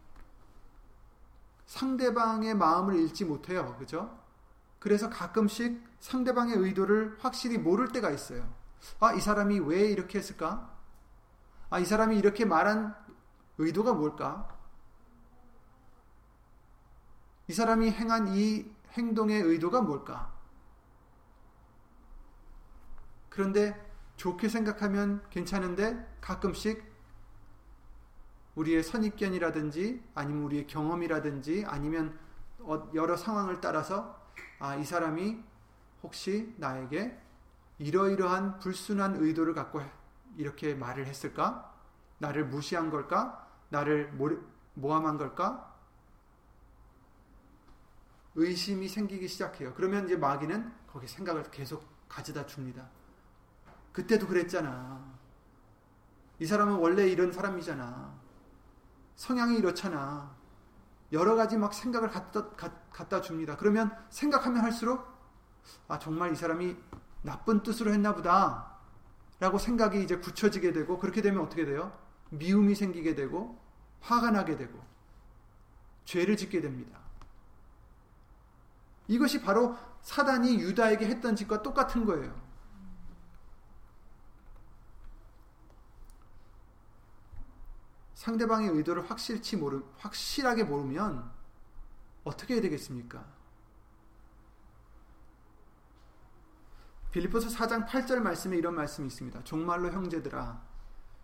상대방의 1.73 2.53
마음을 2.53 2.99
읽지 2.99 3.25
못해요. 3.25 3.75
그죠? 3.79 4.15
그래서 4.77 5.09
가끔씩 5.09 5.83
상대방의 5.99 6.55
의도를 6.55 7.17
확실히 7.19 7.57
모를 7.57 7.91
때가 7.91 8.11
있어요. 8.11 8.47
아, 8.99 9.13
이 9.13 9.19
사람이 9.19 9.59
왜 9.61 9.89
이렇게 9.89 10.19
했을까? 10.19 10.71
아, 11.71 11.79
이 11.79 11.85
사람이 11.85 12.15
이렇게 12.15 12.45
말한 12.45 12.95
의도가 13.57 13.93
뭘까? 13.93 14.55
이 17.47 17.53
사람이 17.53 17.89
행한 17.89 18.35
이 18.35 18.71
행동의 18.91 19.41
의도가 19.41 19.81
뭘까? 19.81 20.31
그런데 23.29 23.73
좋게 24.17 24.47
생각하면 24.47 25.27
괜찮은데 25.31 26.17
가끔씩 26.21 26.92
우리의 28.55 28.83
선입견이라든지 28.83 30.03
아니면 30.13 30.43
우리의 30.43 30.67
경험이라든지 30.67 31.65
아니면 31.67 32.17
어, 32.59 32.89
여러 32.93 33.17
상황을 33.17 33.61
따라서 33.61 34.21
아, 34.59 34.75
이 34.75 34.83
사람이 34.83 35.43
혹시 36.03 36.53
나에게 36.57 37.19
이러이러한 37.79 38.59
불순한 38.59 39.15
의도를 39.15 39.53
갖고 39.53 39.81
이렇게 40.37 40.75
말을 40.75 41.07
했을까? 41.07 41.73
나를 42.19 42.45
무시한 42.45 42.89
걸까? 42.89 43.47
나를 43.69 44.13
모함한 44.75 45.17
걸까? 45.17 45.73
의심이 48.35 48.87
생기기 48.87 49.27
시작해요. 49.27 49.73
그러면 49.75 50.05
이제 50.05 50.15
마귀는 50.15 50.71
거기 50.87 51.07
생각을 51.07 51.43
계속 51.51 51.83
가져다 52.07 52.45
줍니다. 52.45 52.89
그때도 53.91 54.27
그랬잖아. 54.27 55.13
이 56.39 56.45
사람은 56.45 56.75
원래 56.75 57.07
이런 57.07 57.31
사람이잖아. 57.31 58.22
성향이 59.15 59.57
이렇잖아. 59.57 60.35
여러 61.11 61.35
가지 61.35 61.57
막 61.57 61.73
생각을 61.73 62.09
갖다, 62.09 62.49
갖다 62.91 63.21
줍니다. 63.21 63.55
그러면 63.57 63.95
생각하면 64.09 64.63
할수록 64.63 65.05
아 65.87 65.99
정말 65.99 66.33
이 66.33 66.35
사람이 66.35 66.75
나쁜 67.21 67.63
뜻으로 67.63 67.91
했나 67.93 68.13
보다 68.15 68.77
라고 69.39 69.57
생각이 69.57 70.01
이제 70.03 70.17
굳혀지게 70.17 70.73
되고 70.73 70.97
그렇게 70.99 71.21
되면 71.21 71.43
어떻게 71.43 71.65
돼요? 71.65 71.97
미움이 72.29 72.75
생기게 72.75 73.15
되고 73.15 73.59
화가 74.01 74.31
나게 74.31 74.57
되고 74.57 74.79
죄를 76.05 76.35
짓게 76.35 76.61
됩니다. 76.61 76.99
이것이 79.07 79.41
바로 79.41 79.77
사단이 80.01 80.59
유다에게 80.59 81.05
했던 81.05 81.35
짓과 81.35 81.61
똑같은 81.61 82.05
거예요. 82.05 82.33
상대방의 88.23 88.69
의도를 88.69 89.09
확실치 89.09 89.57
모르, 89.57 89.83
확실하게 89.97 90.63
모르면 90.63 91.29
어떻게 92.23 92.53
해야 92.53 92.61
되겠습니까? 92.61 93.25
빌리포스 97.11 97.49
4장 97.49 97.85
8절 97.85 98.19
말씀에 98.19 98.55
이런 98.55 98.75
말씀이 98.75 99.07
있습니다. 99.07 99.43
종말로 99.43 99.91
형제들아 99.91 100.61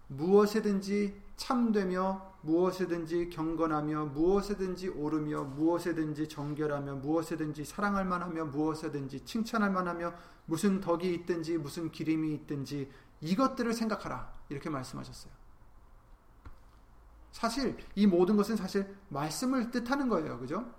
무엇에든지 0.08 1.22
참되며 1.38 2.34
무엇에든지 2.42 3.30
경건하며 3.30 4.08
무엇에든지 4.08 4.90
오르며 4.90 5.46
무엇에든지 5.46 6.28
정결하며 6.28 6.96
무엇에든지 6.96 7.64
사랑할 7.64 8.04
만하며 8.04 8.46
무엇에든지 8.46 9.24
칭찬할 9.24 9.72
만하며 9.72 10.14
무슨 10.48 10.82
덕이 10.82 11.14
있든지 11.14 11.60
무슨 11.60 11.92
기림이 11.92 12.34
있든지 12.34 12.92
이것들을 13.22 13.72
생각하라 13.72 14.34
이렇게 14.50 14.70
말씀하셨어요. 14.70 15.39
사실 17.32 17.78
이 17.96 18.08
모든 18.08 18.36
것은 18.36 18.56
사실 18.56 18.98
말씀을 19.10 19.72
뜻하는 19.72 20.10
거예요. 20.10 20.40
그죠? 20.40 20.74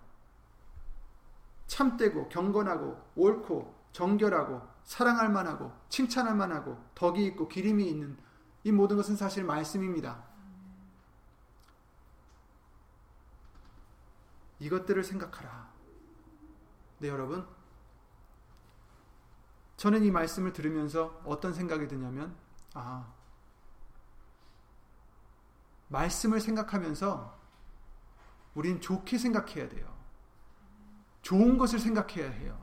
참되고 1.67 2.29
경건하고 2.29 3.01
옳고 3.15 3.81
정결하고 3.93 4.61
사랑할 4.85 5.29
만하고 5.31 5.73
칭찬할 5.89 6.35
만하고 6.35 6.79
덕이 6.95 7.25
있고 7.27 7.49
기림이 7.49 7.89
있는 7.89 8.17
이 8.65 8.73
모든 8.73 8.97
것은 8.97 9.17
사실 9.17 9.45
말씀입니다. 9.45 10.25
이것들을 14.59 15.03
생각하라. 15.03 15.71
네, 16.99 17.09
여러분. 17.09 17.47
저는 19.77 20.05
이 20.05 20.11
말씀을 20.11 20.53
들으면서 20.53 21.23
어떤 21.25 21.55
생각이 21.55 21.89
드냐면, 21.89 22.37
아, 22.75 23.11
말씀을 25.91 26.41
생각하면서 26.41 27.39
우린 28.55 28.81
좋게 28.81 29.19
생각해야 29.19 29.69
돼요. 29.69 29.93
좋은 31.23 31.59
것을 31.59 31.79
생각해야 31.79 32.31
해요. 32.31 32.59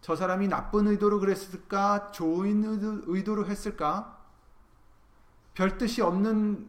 저 0.00 0.16
사람이 0.16 0.48
나쁜 0.48 0.86
의도로 0.88 1.20
그랬을까? 1.20 2.10
좋은 2.10 2.64
의도로 3.06 3.46
했을까? 3.46 4.18
별 5.54 5.78
뜻이 5.78 6.02
없는 6.02 6.68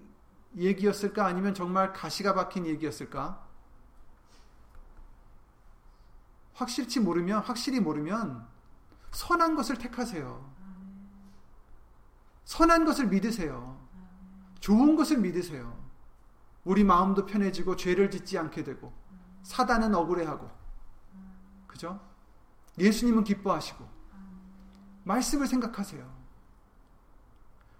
얘기였을까? 0.58 1.26
아니면 1.26 1.54
정말 1.54 1.93
가시가 1.93 2.34
박힌 2.34 2.65
얘기였을까? 2.65 3.47
확실치 6.54 7.00
모르면, 7.00 7.41
확실히 7.41 7.80
모르면 7.80 8.47
선한 9.12 9.56
것을 9.56 9.78
택하세요. 9.78 10.52
선한 12.45 12.86
것을 12.86 13.08
믿으세요. 13.08 13.81
좋은 14.62 14.95
것을 14.95 15.17
믿으세요. 15.17 15.78
우리 16.63 16.84
마음도 16.84 17.26
편해지고 17.26 17.76
죄를 17.76 18.10
짓지 18.10 18.38
않게 18.38 18.63
되고 18.63 18.93
사단은 19.43 19.93
억울해하고 19.93 20.50
그죠? 21.67 22.00
예수님은 22.78 23.24
기뻐하시고 23.24 23.84
말씀을 25.04 25.47
생각하세요. 25.47 26.21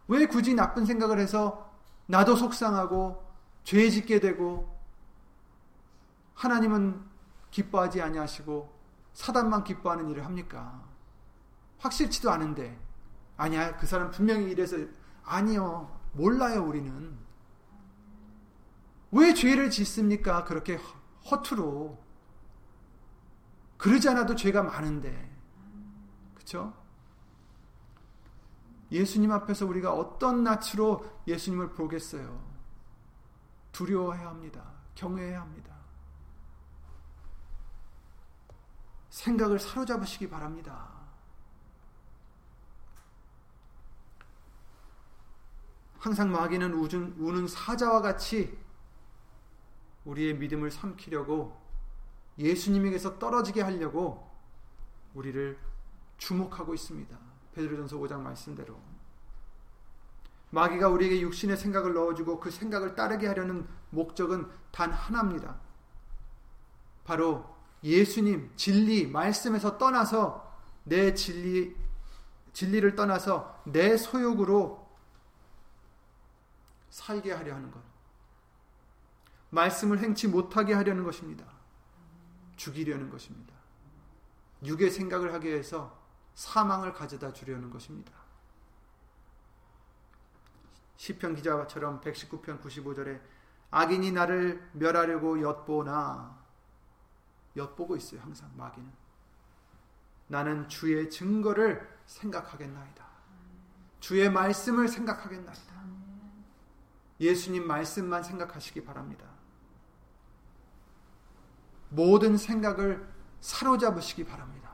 왜 0.08 0.26
굳이 0.26 0.56
나쁜 0.56 0.86
생각을 0.86 1.20
해서 1.20 1.72
나도 2.08 2.36
속상하고 2.36 3.32
죄 3.64 3.90
짓게 3.90 4.20
되고 4.20 4.76
하나님은 6.34 7.00
기뻐하지 7.52 8.02
아니하시고 8.02 8.82
사단만 9.14 9.64
기뻐하는 9.64 10.10
일을 10.10 10.26
합니까? 10.26 10.84
확실치도 11.78 12.32
않은데 12.32 12.80
아니야 13.38 13.78
그 13.78 13.86
사람 13.86 14.10
분명히 14.10 14.50
이래서 14.50 14.78
아니요 15.24 16.01
몰라요, 16.14 16.64
우리는. 16.64 17.18
왜 19.12 19.34
죄를 19.34 19.70
짓습니까? 19.70 20.44
그렇게 20.44 20.80
허투루. 21.30 21.98
그러지 23.78 24.10
않아도 24.10 24.36
죄가 24.36 24.64
많은데. 24.64 25.30
그쵸? 26.36 26.74
예수님 28.92 29.32
앞에서 29.32 29.66
우리가 29.66 29.94
어떤 29.94 30.44
낯으로 30.44 31.06
예수님을 31.28 31.72
보겠어요? 31.74 32.42
두려워해야 33.72 34.28
합니다. 34.28 34.64
경외해야 34.96 35.42
합니다. 35.42 35.76
생각을 39.10 39.60
사로잡으시기 39.60 40.30
바랍니다. 40.30 40.91
항상 46.02 46.32
마귀는 46.32 46.74
우는, 46.74 47.16
우는 47.20 47.48
사자와 47.48 48.02
같이 48.02 48.58
우리의 50.04 50.36
믿음을 50.36 50.72
삼키려고 50.72 51.56
예수님에게서 52.40 53.20
떨어지게 53.20 53.62
하려고 53.62 54.28
우리를 55.14 55.60
주목하고 56.18 56.74
있습니다. 56.74 57.16
베드로전서 57.54 57.98
5장 57.98 58.22
말씀대로 58.22 58.80
마귀가 60.50 60.90
우리에게 60.90 61.22
육신의 61.22 61.56
생각을 61.58 61.94
넣어주고 61.94 62.40
그 62.40 62.50
생각을 62.50 62.96
따르게 62.96 63.28
하려는 63.28 63.68
목적은 63.92 64.50
단 64.72 64.92
하나입니다. 64.92 65.60
바로 67.04 67.46
예수님 67.84 68.52
진리 68.56 69.06
말씀에서 69.06 69.78
떠나서 69.78 70.52
내 70.84 71.14
진리 71.14 71.76
진리를 72.54 72.96
떠나서 72.96 73.62
내 73.66 73.98
소욕으로 73.98 74.81
살게 76.92 77.32
하려 77.32 77.56
하는 77.56 77.72
것. 77.72 77.82
말씀을 79.50 80.00
행치 80.00 80.28
못하게 80.28 80.74
하려는 80.74 81.04
것입니다. 81.04 81.46
죽이려는 82.56 83.10
것입니다. 83.10 83.56
육의 84.64 84.92
생각을 84.92 85.34
하기 85.34 85.48
위해서 85.48 86.00
사망을 86.36 86.94
가져다 86.94 87.34
주려는 87.34 87.72
것입니다. 87.72 88.14
시편 90.98 91.36
기자처럼 91.36 92.00
119편 92.02 92.62
95절에 92.62 93.20
악인이 93.72 94.12
나를 94.12 94.70
멸하려고 94.74 95.42
엿보나 95.42 96.40
엿보고 97.56 97.96
있어요. 97.96 98.22
항상 98.22 98.52
마귀는. 98.56 98.92
나는 100.28 100.70
주의 100.70 101.10
증거를 101.10 101.90
생각하겠나이다. 102.06 103.06
주의 104.00 104.30
말씀을 104.30 104.88
생각하겠나이다. 104.88 105.82
예수님 107.22 107.68
말씀만 107.68 108.24
생각하시기 108.24 108.84
바랍니다. 108.84 109.26
모든 111.90 112.36
생각을 112.36 113.08
사로잡으시기 113.40 114.26
바랍니다. 114.26 114.72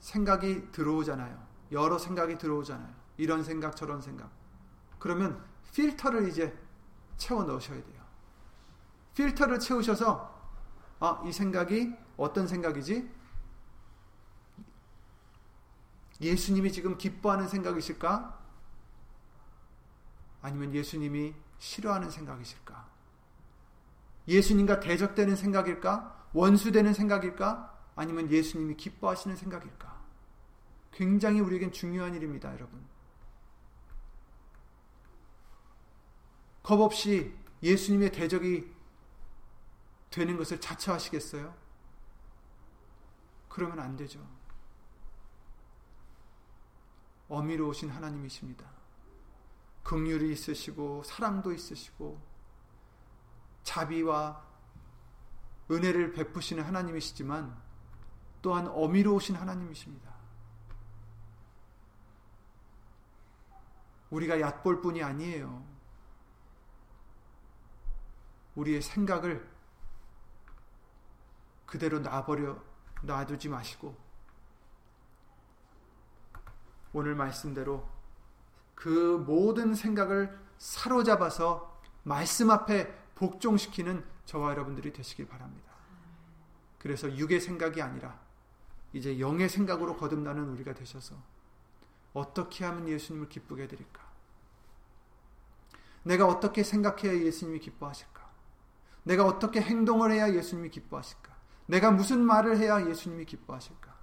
생각이 0.00 0.72
들어오잖아요. 0.72 1.46
여러 1.72 1.96
생각이 1.96 2.36
들어오잖아요. 2.36 2.92
이런 3.16 3.44
생각, 3.44 3.76
저런 3.76 4.02
생각. 4.02 4.30
그러면 4.98 5.42
필터를 5.72 6.28
이제 6.28 6.56
채워 7.16 7.44
넣으셔야 7.44 7.82
돼요. 7.82 8.04
필터를 9.14 9.60
채우셔서, 9.60 10.34
아, 10.98 11.22
이 11.24 11.32
생각이 11.32 11.94
어떤 12.16 12.46
생각이지? 12.48 13.08
예수님이 16.20 16.72
지금 16.72 16.96
기뻐하는 16.96 17.48
생각이실까? 17.48 18.40
아니면 20.42 20.74
예수님이 20.74 21.34
싫어하는 21.58 22.10
생각이실까? 22.10 22.88
예수님과 24.28 24.80
대적되는 24.80 25.36
생각일까? 25.36 26.28
원수되는 26.32 26.94
생각일까? 26.94 27.74
아니면 27.96 28.30
예수님이 28.30 28.76
기뻐하시는 28.76 29.36
생각일까? 29.36 30.02
굉장히 30.92 31.40
우리에겐 31.40 31.72
중요한 31.72 32.14
일입니다, 32.14 32.52
여러분. 32.52 32.84
겁 36.62 36.80
없이 36.80 37.34
예수님의 37.62 38.12
대적이 38.12 38.72
되는 40.10 40.36
것을 40.36 40.60
자처하시겠어요? 40.60 41.54
그러면 43.48 43.80
안 43.80 43.96
되죠. 43.96 44.20
어미로우신 47.34 47.90
하나님이십니다. 47.90 48.64
긍휼이 49.82 50.32
있으시고 50.32 51.02
사랑도 51.04 51.52
있으시고 51.52 52.20
자비와 53.64 54.42
은혜를 55.70 56.12
베푸시는 56.12 56.62
하나님이시지만 56.62 57.60
또한 58.42 58.68
어미로우신 58.68 59.36
하나님이십니다. 59.36 60.12
우리가 64.10 64.40
얕볼 64.40 64.80
뿐이 64.80 65.02
아니에요. 65.02 65.64
우리의 68.54 68.82
생각을 68.82 69.50
그대로 71.66 71.98
놔버려 71.98 72.62
놔두지 73.02 73.48
마시고 73.48 74.03
오늘 76.94 77.14
말씀대로 77.16 77.86
그 78.74 79.22
모든 79.26 79.74
생각을 79.74 80.38
사로잡아서 80.58 81.80
말씀 82.04 82.50
앞에 82.50 82.94
복종시키는 83.16 84.04
저와 84.24 84.52
여러분들이 84.52 84.92
되시길 84.92 85.28
바랍니다. 85.28 85.72
그래서 86.78 87.14
육의 87.16 87.40
생각이 87.40 87.82
아니라 87.82 88.20
이제 88.92 89.18
영의 89.18 89.48
생각으로 89.48 89.96
거듭나는 89.96 90.48
우리가 90.50 90.72
되셔서 90.74 91.16
어떻게 92.12 92.64
하면 92.64 92.88
예수님을 92.88 93.28
기쁘게 93.28 93.64
해드릴까? 93.64 94.04
내가 96.04 96.26
어떻게 96.26 96.62
생각해야 96.62 97.12
예수님이 97.12 97.58
기뻐하실까? 97.58 98.24
내가 99.02 99.26
어떻게 99.26 99.60
행동을 99.60 100.12
해야 100.12 100.32
예수님이 100.32 100.70
기뻐하실까? 100.70 101.34
내가 101.66 101.90
무슨 101.90 102.20
말을 102.20 102.56
해야 102.58 102.86
예수님이 102.86 103.24
기뻐하실까? 103.24 103.93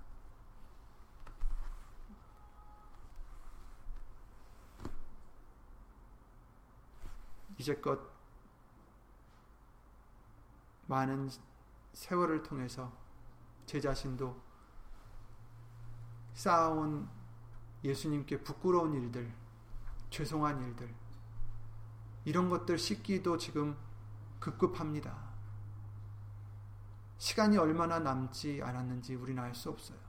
이제껏 7.61 7.99
많은 10.87 11.29
세월을 11.93 12.41
통해서 12.41 12.91
제 13.67 13.79
자신도 13.79 14.41
쌓아온 16.33 17.07
예수님께 17.83 18.43
부끄러운 18.43 18.93
일들, 18.93 19.31
죄송한 20.09 20.63
일들, 20.63 20.93
이런 22.25 22.49
것들 22.49 22.77
씻기도 22.79 23.37
지금 23.37 23.77
급급합니다. 24.39 25.31
시간이 27.19 27.57
얼마나 27.57 27.99
남지 27.99 28.61
않았는지 28.63 29.15
우리는 29.15 29.41
알 29.41 29.53
수 29.53 29.69
없어요. 29.69 29.99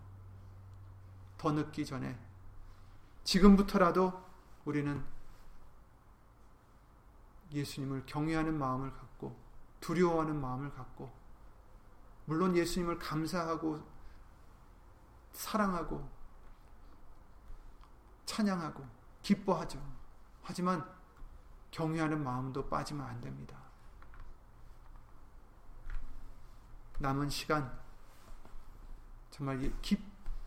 더 1.37 1.53
늦기 1.53 1.85
전에 1.85 2.19
지금부터라도 3.25 4.13
우리는 4.65 5.05
예수님을 7.53 8.05
경외하는 8.07 8.59
마음을 8.59 8.93
갖고 8.93 9.37
두려워하는 9.81 10.41
마음을 10.41 10.71
갖고 10.73 11.13
물론 12.25 12.57
예수님을 12.57 12.99
감사하고 12.99 13.83
사랑하고 15.33 16.09
찬양하고 18.27 18.85
기뻐하죠. 19.23 19.83
하지만 20.43 20.89
경외하는 21.71 22.23
마음도 22.23 22.69
빠지면 22.69 23.07
안 23.07 23.21
됩니다. 23.21 23.57
남은 26.99 27.29
시간 27.31 27.79
정말 29.31 29.73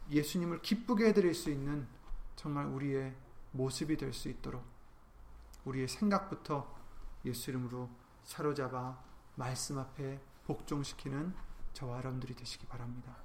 예수님을 0.09 0.61
기쁘게 0.61 1.07
해드릴 1.07 1.33
수 1.33 1.49
있는 1.49 1.87
정말 2.35 2.65
우리의 2.65 3.15
모습이 3.51 3.97
될 3.97 4.13
수 4.13 4.29
있도록 4.29 4.63
우리의 5.65 5.87
생각부터 5.87 6.74
예수 7.25 7.49
이름으로 7.49 7.89
사로잡아 8.23 9.03
말씀 9.35 9.77
앞에 9.79 10.21
복종시키는 10.45 11.33
저와 11.73 11.97
여러분들이 11.97 12.35
되시기 12.35 12.67
바랍니다. 12.67 13.17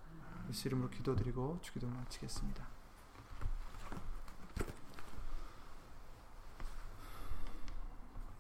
예수 0.49 0.69
이름으로 0.69 0.91
기도드리고 0.91 1.61
주기도를 1.63 1.95
마치겠습니다. 1.95 2.67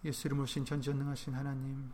예수 0.04 0.26
이름으로 0.26 0.46
신 0.46 0.64
전지전능하신 0.64 1.34
하나님 1.34 1.92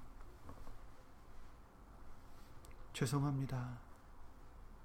죄송합니다. 2.92 3.78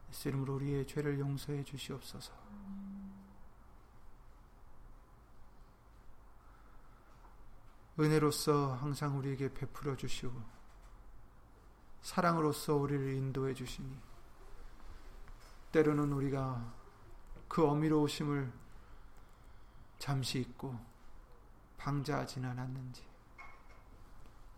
예수 0.10 0.28
이름으로 0.28 0.56
우리의 0.56 0.88
죄를 0.88 1.20
용서해 1.20 1.64
주시옵소서. 1.64 2.41
은혜로서 8.02 8.74
항상 8.76 9.18
우리에게 9.18 9.54
베풀어 9.54 9.96
주시고 9.96 10.34
사랑으로서 12.02 12.76
우리를 12.76 13.14
인도해 13.14 13.54
주시니 13.54 13.96
때로는 15.72 16.12
우리가 16.12 16.74
그 17.48 17.66
어미로우심을 17.66 18.52
잠시 20.00 20.40
잊고 20.40 20.80
방자하지는 21.78 22.50
않았는지 22.50 23.04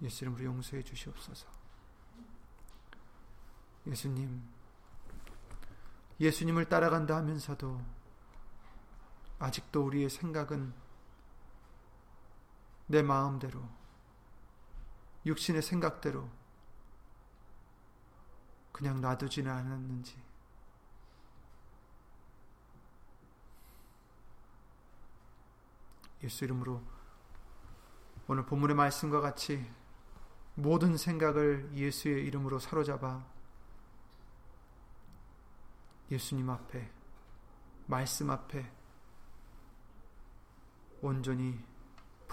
예수 0.02 0.24
이름으로 0.24 0.44
용서해 0.46 0.84
주시옵소서. 0.84 1.48
예수님, 3.88 4.42
예수님을 6.20 6.70
따라간다 6.70 7.18
하면서도 7.18 7.82
아직도 9.40 9.86
우리의 9.86 10.10
생각은 10.10 10.74
내 12.94 13.02
마음대로, 13.02 13.60
육신의 15.26 15.64
생각대로 15.64 16.30
그냥 18.72 19.02
놔두지는 19.02 19.52
않았는지, 19.52 20.16
예수 26.22 26.46
이름으로 26.46 26.84
오늘 28.28 28.46
본문의 28.46 28.76
말씀과 28.76 29.22
같이 29.22 29.68
모든 30.54 30.96
생각을 30.96 31.72
예수의 31.74 32.28
이름으로 32.28 32.60
사로잡아 32.60 33.26
예수님 36.12 36.48
앞에 36.48 36.92
말씀 37.88 38.30
앞에 38.30 38.72
온전히 41.02 41.73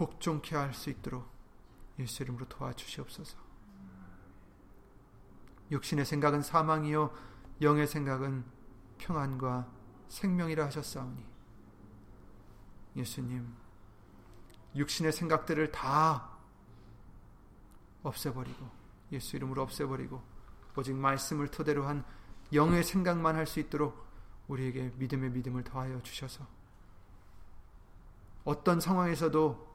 복종케 0.00 0.56
할 0.56 0.72
수 0.72 0.88
있도록 0.88 1.28
예수 1.98 2.22
이름으로 2.22 2.48
도와주시옵소서. 2.48 3.36
육신의 5.70 6.06
생각은 6.06 6.40
사망이요 6.40 7.14
영의 7.60 7.86
생각은 7.86 8.42
평안과 8.96 9.70
생명이라 10.08 10.64
하셨사오니 10.64 11.22
예수님 12.96 13.54
육신의 14.74 15.12
생각들을 15.12 15.70
다 15.70 16.30
없애버리고 18.02 18.70
예수 19.12 19.36
이름으로 19.36 19.60
없애버리고 19.60 20.22
오직 20.76 20.94
말씀을 20.94 21.48
토대로 21.48 21.86
한 21.86 22.04
영의 22.54 22.82
생각만 22.84 23.36
할 23.36 23.46
수 23.46 23.60
있도록 23.60 24.06
우리에게 24.48 24.94
믿음의 24.96 25.30
믿음을 25.30 25.62
더하여 25.62 26.00
주셔서 26.02 26.46
어떤 28.44 28.80
상황에서도 28.80 29.69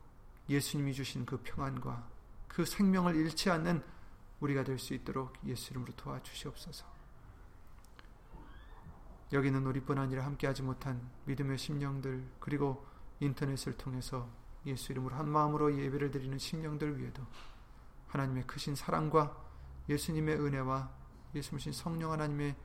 예수님이 0.50 0.94
주신 0.94 1.26
그 1.26 1.38
평안과 1.44 2.08
그 2.48 2.66
생명을 2.66 3.16
잃지 3.16 3.50
않는 3.50 3.84
우리가 4.40 4.64
될 4.64 4.78
수 4.78 4.94
있도록 4.94 5.34
예수 5.46 5.72
이름으로 5.72 5.94
도와주시옵소서. 5.96 6.86
여기는 9.34 9.66
우리뿐 9.66 9.98
아니라 9.98 10.26
함께하지 10.26 10.62
못한 10.62 11.02
믿음의 11.26 11.58
심령들 11.58 12.24
그리고 12.40 12.86
인터넷을 13.20 13.76
통해서 13.78 14.30
예수 14.66 14.92
이름으로 14.92 15.16
한 15.16 15.28
마음으로 15.30 15.76
예배를 15.78 16.12
드리는 16.12 16.38
심령들 16.38 17.00
위에도 17.00 17.24
하나님의 18.08 18.46
크신 18.48 18.76
사랑과 18.76 19.36
예수님의 19.90 20.40
은혜와 20.40 20.92
예수님 21.34 21.74
성령 21.74 22.12
하나님의 22.12 22.56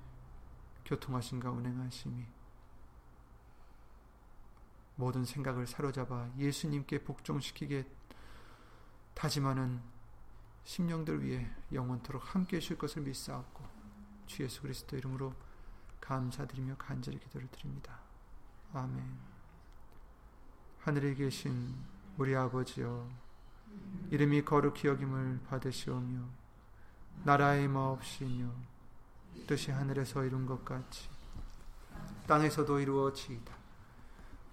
교통하신가 0.84 1.50
운행하심이 1.50 2.24
모든 5.00 5.24
생각을 5.24 5.66
사로잡아 5.66 6.28
예수님께 6.36 7.02
복종시키게 7.02 7.86
다짐하는 9.14 9.80
심령들 10.64 11.24
위해 11.24 11.50
영원토록 11.72 12.34
함께 12.34 12.58
해주실 12.58 12.78
것을 12.78 13.02
믿사옵고 13.02 13.64
주 14.26 14.42
예수 14.44 14.60
그리스도 14.60 14.96
이름으로 14.96 15.34
감사드리며 16.00 16.76
간절히 16.76 17.18
기도를 17.18 17.48
드립니다. 17.50 17.98
아멘 18.74 19.18
하늘에 20.80 21.14
계신 21.14 21.74
우리 22.18 22.36
아버지여 22.36 23.08
이름이 24.10 24.44
거룩히 24.44 24.86
여김을 24.86 25.40
받으시오며 25.48 26.20
나라의 27.24 27.68
마옵시며 27.68 28.50
뜻이 29.46 29.70
하늘에서 29.70 30.24
이룬 30.24 30.44
것 30.46 30.64
같이 30.64 31.08
땅에서도 32.26 32.80
이루어지이다. 32.80 33.59